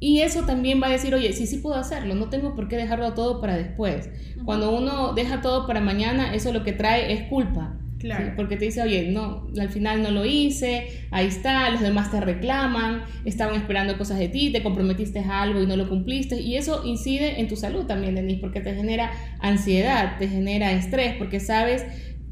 Y 0.00 0.22
eso 0.22 0.42
también 0.42 0.82
va 0.82 0.88
a 0.88 0.90
decir, 0.90 1.14
oye, 1.14 1.32
sí, 1.32 1.46
sí 1.46 1.58
puedo 1.58 1.76
hacerlo, 1.76 2.16
no 2.16 2.28
tengo 2.28 2.56
por 2.56 2.66
qué 2.66 2.76
dejarlo 2.76 3.14
todo 3.14 3.40
para 3.40 3.56
después. 3.56 4.10
Cuando 4.44 4.76
uno 4.76 5.12
deja 5.12 5.40
todo 5.40 5.68
para 5.68 5.80
mañana, 5.80 6.34
eso 6.34 6.52
lo 6.52 6.64
que 6.64 6.72
trae 6.72 7.12
es 7.12 7.28
culpa. 7.28 7.78
Claro. 8.02 8.32
Porque 8.34 8.56
te 8.56 8.64
dice, 8.64 8.82
oye, 8.82 9.12
no, 9.12 9.46
al 9.60 9.68
final 9.68 10.02
no 10.02 10.10
lo 10.10 10.26
hice, 10.26 11.06
ahí 11.12 11.28
está, 11.28 11.70
los 11.70 11.80
demás 11.80 12.10
te 12.10 12.20
reclaman, 12.20 13.04
estaban 13.24 13.54
esperando 13.54 13.96
cosas 13.96 14.18
de 14.18 14.28
ti, 14.28 14.50
te 14.50 14.60
comprometiste 14.60 15.20
a 15.20 15.42
algo 15.42 15.62
y 15.62 15.68
no 15.68 15.76
lo 15.76 15.88
cumpliste. 15.88 16.40
Y 16.40 16.56
eso 16.56 16.82
incide 16.84 17.40
en 17.40 17.46
tu 17.46 17.54
salud 17.54 17.86
también, 17.86 18.16
Denise, 18.16 18.40
porque 18.40 18.60
te 18.60 18.74
genera 18.74 19.12
ansiedad, 19.38 20.18
te 20.18 20.26
genera 20.26 20.72
estrés, 20.72 21.14
porque 21.16 21.38
sabes 21.38 21.86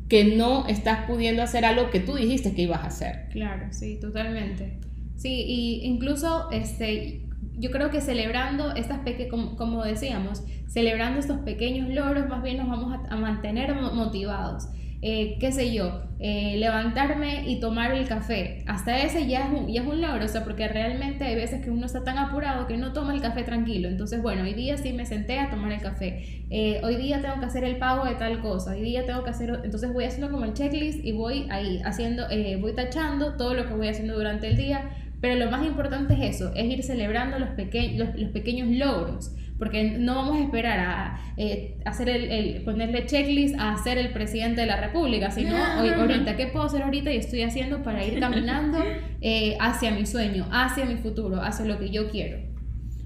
que 0.09 0.25
no 0.25 0.67
estás 0.67 1.07
pudiendo 1.07 1.41
hacer 1.41 1.65
algo 1.65 1.91
que 1.91 2.01
tú 2.01 2.17
dijiste 2.17 2.53
que 2.53 2.63
ibas 2.63 2.81
a 2.81 2.87
hacer. 2.89 3.29
Claro, 3.31 3.69
sí, 3.71 4.01
totalmente. 4.01 4.81
Sí, 5.15 5.45
y 5.47 5.85
incluso 5.85 6.51
este, 6.51 7.29
yo 7.59 7.71
creo 7.71 7.91
que 7.91 8.01
celebrando 8.01 8.75
estas 8.75 8.99
pequeñas, 9.01 9.31
como, 9.31 9.55
como, 9.55 9.85
decíamos, 9.85 10.43
celebrando 10.67 11.21
estos 11.21 11.39
pequeños 11.43 11.91
logros, 11.91 12.29
más 12.29 12.43
bien 12.43 12.57
nos 12.57 12.69
vamos 12.69 12.93
a 13.09 13.17
mantener 13.17 13.73
motivados. 13.73 14.67
Eh, 15.03 15.39
qué 15.41 15.51
sé 15.51 15.73
yo, 15.73 16.03
eh, 16.19 16.57
levantarme 16.59 17.49
y 17.49 17.59
tomar 17.59 17.93
el 17.93 18.07
café. 18.07 18.63
Hasta 18.67 18.99
ese 18.99 19.27
ya 19.27 19.47
es, 19.47 19.53
un, 19.59 19.73
ya 19.73 19.81
es 19.81 19.87
un 19.87 20.03
logro, 20.03 20.27
o 20.27 20.29
sea, 20.29 20.45
porque 20.45 20.69
realmente 20.69 21.25
hay 21.25 21.37
veces 21.37 21.65
que 21.65 21.71
uno 21.71 21.87
está 21.87 22.05
tan 22.05 22.19
apurado 22.19 22.67
que 22.67 22.77
no 22.77 22.93
toma 22.93 23.15
el 23.15 23.23
café 23.23 23.43
tranquilo. 23.43 23.89
Entonces, 23.89 24.21
bueno, 24.21 24.43
hoy 24.43 24.53
día 24.53 24.77
sí 24.77 24.93
me 24.93 25.07
senté 25.07 25.39
a 25.39 25.49
tomar 25.49 25.73
el 25.73 25.81
café. 25.81 26.45
Eh, 26.51 26.83
hoy 26.85 26.97
día 26.97 27.23
tengo 27.23 27.41
que 27.41 27.47
hacer 27.47 27.65
el 27.65 27.79
pago 27.79 28.05
de 28.05 28.15
tal 28.17 28.41
cosa. 28.43 28.73
Hoy 28.73 28.83
día 28.83 29.07
tengo 29.07 29.25
que 29.25 29.31
hacer, 29.31 29.61
entonces 29.65 29.91
voy 29.91 30.05
haciendo 30.05 30.31
como 30.31 30.45
el 30.45 30.53
checklist 30.53 31.03
y 31.03 31.13
voy 31.13 31.47
ahí 31.49 31.81
haciendo, 31.83 32.27
voy 32.61 32.75
tachando 32.75 33.37
todo 33.37 33.55
lo 33.55 33.67
que 33.67 33.73
voy 33.73 33.89
haciendo 33.89 34.15
durante 34.15 34.49
el 34.49 34.57
día 34.57 34.91
Pero 35.23 35.37
lo 35.37 35.51
más 35.51 35.65
importante 35.65 36.13
es 36.15 36.37
eso, 36.37 36.53
es 36.55 36.65
ir 36.65 36.83
celebrando 36.83 37.39
los, 37.39 37.49
los, 37.57 38.29
pequeños 38.33 38.69
logros, 38.69 39.35
porque 39.61 39.85
no 39.85 40.15
vamos 40.17 40.39
a 40.39 40.41
esperar 40.41 40.81
a 40.81 41.21
eh, 41.37 41.79
hacer 41.85 42.09
el, 42.09 42.63
ponerle 42.63 43.05
checklist 43.05 43.55
a 43.59 43.77
ser 43.77 43.99
el 43.99 44.11
presidente 44.11 44.63
de 44.63 44.67
la 44.67 44.81
República, 44.81 45.31
sino 45.31 45.55
hoy, 45.79 45.91
ahorita, 45.91 46.35
¿qué 46.35 46.47
puedo 46.47 46.65
hacer 46.65 46.83
ahorita 46.83 47.13
y 47.13 47.19
estoy 47.19 47.43
haciendo 47.43 47.83
para 47.83 48.03
ir 48.03 48.19
caminando 48.19 48.83
eh, 49.21 49.59
hacia 49.61 49.91
mi 49.91 50.07
sueño, 50.07 50.49
hacia 50.51 50.87
mi 50.87 50.97
futuro, 50.97 51.43
hacia 51.43 51.67
lo 51.67 51.79
que 51.79 51.91
yo 51.91 52.09
quiero? 52.09 52.39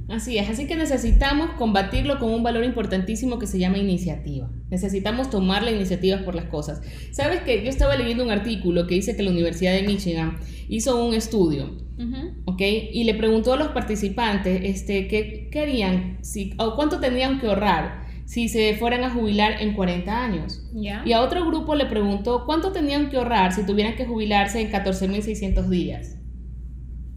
Así 0.09 0.39
es, 0.39 0.49
así 0.49 0.67
que 0.67 0.77
necesitamos 0.77 1.51
combatirlo 1.59 2.21
con 2.21 2.31
un 2.31 2.43
valor 2.43 2.63
importantísimo 2.63 3.39
que 3.39 3.47
se 3.47 3.59
llama 3.59 3.79
iniciativa. 3.79 4.49
Necesitamos 4.71 5.31
tomar 5.31 5.65
la 5.65 5.73
iniciativa 5.73 6.19
por 6.25 6.37
las 6.37 6.45
cosas. 6.45 6.83
Sabes 7.11 7.41
que 7.41 7.65
yo 7.65 7.71
estaba 7.71 7.97
leyendo 7.97 8.23
un 8.23 8.31
artículo 8.31 8.87
que 8.87 8.95
dice 8.95 9.17
que 9.17 9.23
la 9.25 9.31
Universidad 9.31 9.73
de 9.73 9.83
Michigan 9.83 10.37
hizo 10.69 11.05
un 11.05 11.15
estudio, 11.15 11.79
¿ok? 12.55 12.61
Y 12.93 13.05
le 13.05 13.15
preguntó 13.15 13.53
a 13.53 13.57
los 13.57 13.69
participantes 13.69 14.61
este, 14.65 15.09
qué 15.09 15.49
querían, 15.51 16.19
si, 16.23 16.55
o 16.59 16.75
cuánto 16.77 17.01
tenían 17.01 17.41
que 17.41 17.49
ahorrar 17.49 18.05
si 18.25 18.49
se 18.49 18.75
fueran 18.75 19.05
a 19.05 19.11
jubilar 19.11 19.61
en 19.61 19.75
40 19.75 20.25
años. 20.25 20.63
Y 20.73 21.13
a 21.13 21.21
otro 21.21 21.45
grupo 21.47 21.75
le 21.75 21.85
preguntó 21.87 22.45
cuánto 22.47 22.73
tenían 22.73 23.11
que 23.11 23.19
ahorrar 23.19 23.53
si 23.53 23.67
tuvieran 23.67 23.97
que 23.97 24.07
jubilarse 24.07 24.61
en 24.61 24.73
14.600 24.73 25.69
días. 25.69 26.17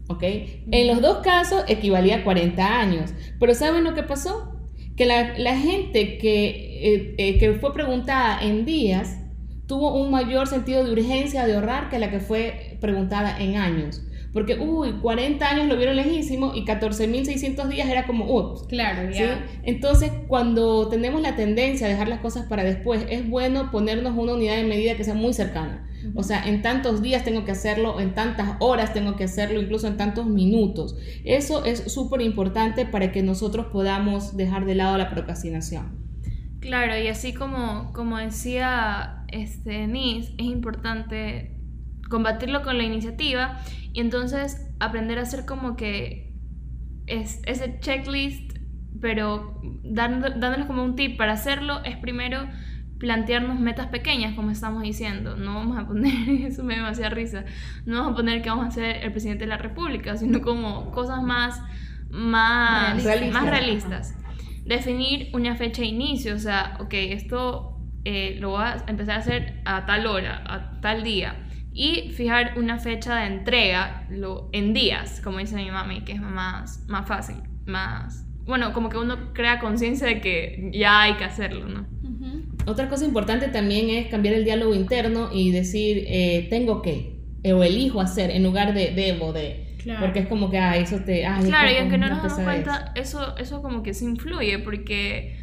¿ok? 0.08 0.22
En 0.70 0.86
los 0.86 1.00
dos 1.00 1.18
casos 1.18 1.64
equivalía 1.68 2.16
a 2.16 2.24
40 2.24 2.80
años, 2.80 3.14
pero 3.40 3.54
¿saben 3.54 3.84
lo 3.84 3.94
que 3.94 4.02
pasó? 4.02 4.54
Que 4.96 5.06
la, 5.06 5.56
gente 5.56 6.18
que, 6.18 6.48
eh, 6.48 7.14
eh, 7.18 7.38
que 7.38 7.54
fue 7.54 7.72
preguntada 7.72 8.42
en 8.42 8.64
días 8.64 9.16
tuvo 9.66 9.94
un 9.94 10.10
mayor 10.10 10.46
sentido 10.46 10.82
de 10.82 10.92
urgencia 10.92 11.46
de 11.46 11.54
ahorrar 11.54 11.88
que 11.88 11.98
la 11.98 12.10
que 12.10 12.20
fue 12.20 12.78
preguntada 12.80 13.38
en 13.38 13.56
años. 13.56 14.02
Porque, 14.32 14.58
uy, 14.58 14.92
40 15.00 15.48
años 15.48 15.68
lo 15.68 15.76
vieron 15.76 15.96
lejísimo 15.96 16.52
y 16.54 16.64
14.600 16.64 17.68
días 17.68 17.88
era 17.88 18.06
como, 18.06 18.26
ups. 18.36 18.64
Claro, 18.68 19.10
ya. 19.10 19.46
Entonces, 19.62 20.12
cuando 20.26 20.88
tenemos 20.88 21.22
la 21.22 21.34
tendencia 21.34 21.86
a 21.86 21.90
dejar 21.90 22.08
las 22.08 22.20
cosas 22.20 22.46
para 22.46 22.62
después, 22.62 23.06
es 23.08 23.28
bueno 23.28 23.70
ponernos 23.70 24.16
una 24.16 24.34
unidad 24.34 24.56
de 24.56 24.64
medida 24.64 24.96
que 24.96 25.04
sea 25.04 25.14
muy 25.14 25.32
cercana. 25.32 25.88
O 26.14 26.22
sea, 26.22 26.46
en 26.46 26.62
tantos 26.62 27.02
días 27.02 27.24
tengo 27.24 27.44
que 27.44 27.50
hacerlo, 27.50 28.00
en 28.00 28.14
tantas 28.14 28.56
horas 28.60 28.92
tengo 28.92 29.16
que 29.16 29.24
hacerlo, 29.24 29.60
incluso 29.60 29.86
en 29.88 29.96
tantos 29.96 30.26
minutos. 30.26 30.96
Eso 31.24 31.64
es 31.64 31.92
súper 31.92 32.20
importante 32.20 32.86
para 32.86 33.10
que 33.12 33.22
nosotros 33.22 33.66
podamos 33.66 34.36
dejar 34.36 34.64
de 34.64 34.74
lado 34.74 34.96
la 34.96 35.10
procrastinación. 35.10 35.98
Claro, 36.60 36.98
y 36.98 37.08
así 37.08 37.32
como, 37.32 37.92
como 37.92 38.18
decía 38.18 39.24
este, 39.28 39.86
Nis, 39.86 40.32
es 40.38 40.46
importante 40.46 41.52
combatirlo 42.08 42.62
con 42.62 42.78
la 42.78 42.84
iniciativa 42.84 43.60
y 43.98 44.00
entonces 44.00 44.64
aprender 44.78 45.18
a 45.18 45.22
hacer 45.22 45.44
como 45.44 45.74
que 45.74 46.32
es, 47.08 47.40
ese 47.46 47.80
checklist, 47.80 48.56
pero 49.00 49.60
dándoles 49.82 50.66
como 50.66 50.84
un 50.84 50.94
tip 50.94 51.16
para 51.16 51.32
hacerlo 51.32 51.82
es 51.82 51.96
primero 51.96 52.48
plantearnos 53.00 53.58
metas 53.58 53.88
pequeñas, 53.88 54.36
como 54.36 54.52
estamos 54.52 54.84
diciendo. 54.84 55.34
No 55.34 55.56
vamos 55.56 55.76
a 55.76 55.88
poner, 55.88 56.28
eso 56.46 56.62
me 56.62 56.74
da 56.74 56.82
demasiada 56.82 57.10
risa, 57.10 57.44
no 57.86 57.98
vamos 57.98 58.12
a 58.12 58.16
poner 58.18 58.40
que 58.40 58.50
vamos 58.50 58.68
a 58.68 58.70
ser 58.70 58.98
el 58.98 59.10
presidente 59.10 59.46
de 59.46 59.48
la 59.48 59.58
República, 59.58 60.16
sino 60.16 60.42
como 60.42 60.92
cosas 60.92 61.20
más, 61.20 61.60
más, 62.08 63.04
más 63.32 63.50
realistas. 63.50 64.14
Definir 64.64 65.30
una 65.32 65.56
fecha 65.56 65.82
de 65.82 65.88
inicio, 65.88 66.36
o 66.36 66.38
sea, 66.38 66.76
ok, 66.78 66.94
esto 66.94 67.80
eh, 68.04 68.36
lo 68.38 68.50
voy 68.50 68.62
a 68.62 68.76
empezar 68.86 69.16
a 69.16 69.18
hacer 69.18 69.60
a 69.64 69.86
tal 69.86 70.06
hora, 70.06 70.44
a 70.46 70.80
tal 70.80 71.02
día. 71.02 71.47
Y 71.80 72.10
fijar 72.10 72.54
una 72.56 72.80
fecha 72.80 73.14
de 73.20 73.26
entrega 73.28 74.04
lo, 74.10 74.48
en 74.50 74.74
días, 74.74 75.20
como 75.22 75.38
dice 75.38 75.54
mi 75.54 75.70
mami, 75.70 76.00
que 76.00 76.10
es 76.10 76.20
más, 76.20 76.84
más 76.88 77.06
fácil, 77.06 77.36
más... 77.66 78.26
Bueno, 78.46 78.72
como 78.72 78.88
que 78.88 78.98
uno 78.98 79.32
crea 79.32 79.60
conciencia 79.60 80.08
de 80.08 80.20
que 80.20 80.72
ya 80.74 81.02
hay 81.02 81.14
que 81.14 81.22
hacerlo, 81.22 81.68
¿no? 81.68 81.86
Otra 82.66 82.88
cosa 82.88 83.04
importante 83.04 83.46
también 83.46 83.90
es 83.90 84.08
cambiar 84.08 84.34
el 84.34 84.44
diálogo 84.44 84.74
interno 84.74 85.30
y 85.32 85.52
decir, 85.52 86.02
eh, 86.08 86.48
tengo 86.50 86.82
que, 86.82 87.20
eh, 87.44 87.52
o 87.52 87.62
elijo 87.62 88.00
hacer, 88.00 88.32
en 88.32 88.42
lugar 88.42 88.74
de 88.74 88.90
debo, 88.90 89.32
de... 89.32 89.76
Porque 90.00 90.18
es 90.18 90.26
como 90.26 90.50
que, 90.50 90.58
ah, 90.58 90.76
eso 90.76 90.98
te... 91.04 91.22
claro, 91.44 91.70
y 91.70 91.76
aunque 91.76 91.96
no 91.96 92.08
nos 92.08 92.24
damos 92.24 92.40
cuenta, 92.40 92.92
eso, 92.96 93.36
eso 93.38 93.62
como 93.62 93.84
que 93.84 93.94
se 93.94 94.04
influye, 94.04 94.58
porque... 94.58 95.36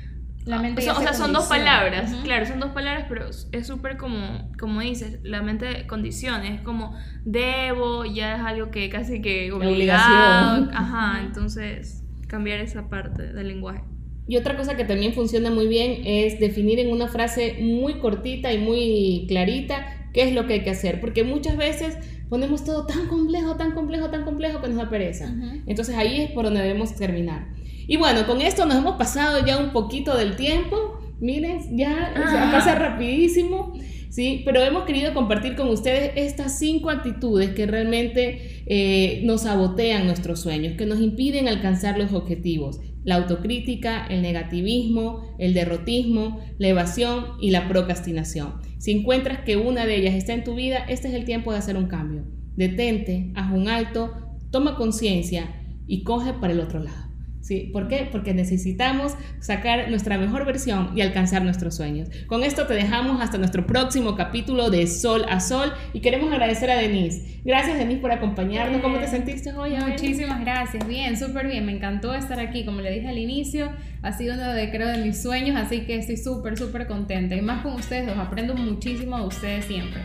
La 0.46 0.60
mente 0.60 0.88
o, 0.90 0.96
sea, 1.02 1.14
son 1.14 1.34
dos 1.34 1.46
palabras, 1.46 2.14
claro, 2.24 2.46
son 2.46 2.60
dos 2.60 2.70
palabras, 2.70 3.06
pero 3.10 3.30
es 3.30 3.68
súper 3.68 3.98
como, 3.98 4.52
como 4.60 4.82
dices, 4.82 5.20
la 5.24 5.42
mente 5.42 5.88
condiciona, 5.88 6.48
es 6.48 6.62
como 6.62 6.96
debo, 7.24 8.06
ya 8.06 8.36
es 8.36 8.42
algo 8.42 8.70
que 8.70 8.88
casi 8.90 9.22
que 9.24 9.52
obligado, 9.52 10.70
ajá, 10.74 11.22
entonces 11.26 12.04
cambiar 12.28 12.60
esa 12.60 12.90
parte 12.90 13.34
del 13.34 13.48
lenguaje. 13.48 13.84
Y 14.28 14.38
otra 14.38 14.56
cosa 14.56 14.76
que 14.76 14.86
también 14.86 15.14
funciona 15.14 15.50
muy 15.50 15.68
bien 15.68 16.02
es 16.06 16.40
definir 16.40 16.80
en 16.80 16.92
una 16.92 17.08
frase 17.08 17.58
muy 17.62 18.00
cortita 18.00 18.54
y 18.54 18.60
muy 18.60 19.26
clarita 19.28 19.86
qué 20.14 20.24
es 20.24 20.34
lo 20.34 20.46
que 20.46 20.54
hay 20.54 20.64
que 20.64 20.72
hacer, 20.72 21.02
porque 21.02 21.24
muchas 21.24 21.58
veces 21.58 21.98
ponemos 22.30 22.64
todo 22.64 22.86
tan 22.86 23.08
complejo, 23.08 23.56
tan 23.56 23.72
complejo, 23.72 24.10
tan 24.10 24.26
complejo 24.26 24.62
que 24.62 24.68
nos 24.68 24.78
da 24.78 24.90
pereza. 24.90 25.34
Entonces 25.66 25.96
ahí 25.96 26.22
es 26.22 26.32
por 26.32 26.46
donde 26.46 26.62
debemos 26.62 26.96
terminar. 26.96 27.48
Y 27.88 27.98
bueno, 27.98 28.26
con 28.26 28.42
esto 28.42 28.66
nos 28.66 28.78
hemos 28.78 28.96
pasado 28.96 29.46
ya 29.46 29.58
un 29.58 29.72
poquito 29.72 30.16
del 30.18 30.36
tiempo. 30.36 31.00
Miren, 31.20 31.78
ya, 31.78 32.14
ya 32.16 32.50
pasa 32.52 32.76
rapidísimo. 32.76 33.74
¿sí? 34.16 34.44
Pero 34.46 34.62
hemos 34.62 34.86
querido 34.86 35.14
compartir 35.14 35.56
con 35.58 35.68
ustedes 35.68 36.14
estas 36.16 36.58
cinco 36.58 36.90
actitudes 36.90 37.50
que 37.50 37.66
realmente 37.66 38.64
eh, 38.66 39.22
nos 39.26 39.42
sabotean 39.42 40.06
nuestros 40.06 40.40
sueños, 40.40 40.76
que 40.78 40.86
nos 40.86 41.02
impiden 41.02 41.50
alcanzar 41.50 42.00
los 42.00 42.14
objetivos. 42.14 42.80
La 43.04 43.16
autocrítica, 43.16 44.08
el 44.08 44.22
negativismo, 44.22 45.36
el 45.38 45.54
derrotismo, 45.54 46.40
la 46.58 46.70
evasión 46.70 47.26
y 47.42 47.52
la 47.52 47.68
procrastinación. 47.68 48.54
Si 48.80 48.92
encuentras 48.92 49.40
que 49.42 49.58
una 49.58 49.86
de 49.86 49.98
ellas 49.98 50.16
está 50.16 50.34
en 50.34 50.46
tu 50.46 50.56
vida, 50.56 50.86
este 50.88 51.10
es 51.10 51.14
el 51.14 51.26
tiempo 51.26 51.52
de 51.52 51.58
hacer 51.58 51.76
un 51.76 51.88
cambio. 51.88 52.24
Detente, 52.56 53.32
haz 53.36 53.52
un 53.52 53.68
alto, 53.68 54.12
toma 54.50 54.78
conciencia 54.78 55.62
y 55.88 56.04
coge 56.04 56.32
para 56.34 56.54
el 56.54 56.62
otro 56.62 56.80
lado. 56.80 57.05
¿Sí? 57.46 57.70
¿Por 57.72 57.88
qué? 57.88 58.10
Porque 58.12 58.34
necesitamos 58.34 59.14
sacar 59.40 59.92
nuestra 59.92 60.18
mejor 60.18 60.48
versión 60.48 60.90
y 60.96 61.02
alcanzar 61.02 61.44
nuestros 61.44 61.76
sueños. 61.76 62.10
Con 62.26 62.44
esto 62.44 62.66
te 62.66 62.74
dejamos 62.74 63.22
hasta 63.22 63.38
nuestro 63.38 63.68
próximo 63.68 64.16
capítulo 64.16 64.72
de 64.72 64.88
Sol 64.88 65.28
a 65.30 65.40
Sol 65.40 65.72
y 65.94 66.00
queremos 66.00 66.34
agradecer 66.34 66.72
a 66.72 66.76
Denise. 66.76 67.42
Gracias 67.46 67.78
Denise 67.78 68.02
por 68.02 68.12
acompañarnos. 68.12 68.82
¿Cómo 68.82 68.98
te 68.98 69.06
sentiste 69.06 69.54
hoy? 69.54 69.76
Muchísimas 69.76 70.42
gracias. 70.42 70.88
Bien, 70.88 71.16
súper 71.20 71.46
bien. 71.46 71.68
Me 71.68 71.74
encantó 71.74 72.16
estar 72.16 72.40
aquí. 72.40 72.66
Como 72.66 72.82
le 72.82 72.90
dije 72.90 73.10
al 73.10 73.20
inicio, 73.20 73.70
ha 74.02 74.12
sido 74.12 74.34
uno 74.34 74.52
de, 74.52 74.72
creo, 74.72 74.88
de 74.88 75.06
mis 75.06 75.22
sueños, 75.22 75.56
así 75.56 75.82
que 75.82 75.98
estoy 75.98 76.18
súper, 76.18 76.58
súper 76.58 76.88
contenta. 76.88 77.36
Y 77.36 77.44
más 77.44 77.62
con 77.62 77.76
ustedes 77.76 78.08
dos, 78.08 78.18
aprendo 78.18 78.56
muchísimo 78.56 79.20
de 79.20 79.28
ustedes 79.28 79.66
siempre. 79.66 80.02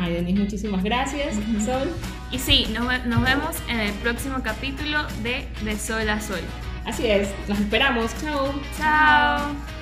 Ay, 0.00 0.14
Denise, 0.14 0.40
muchísimas 0.40 0.82
gracias. 0.82 1.34
Sol. 1.62 1.90
Y 2.32 2.38
sí, 2.38 2.64
nos, 2.72 3.04
nos 3.04 3.22
vemos 3.22 3.54
en 3.68 3.80
el 3.80 3.92
próximo 3.96 4.36
capítulo 4.42 5.02
de 5.22 5.44
De 5.62 5.76
Sol 5.76 6.08
a 6.08 6.18
Sol. 6.18 6.40
Así 6.84 7.06
es, 7.06 7.28
nos 7.48 7.58
esperamos. 7.60 8.10
Chao. 8.20 8.52
Chao. 8.76 9.79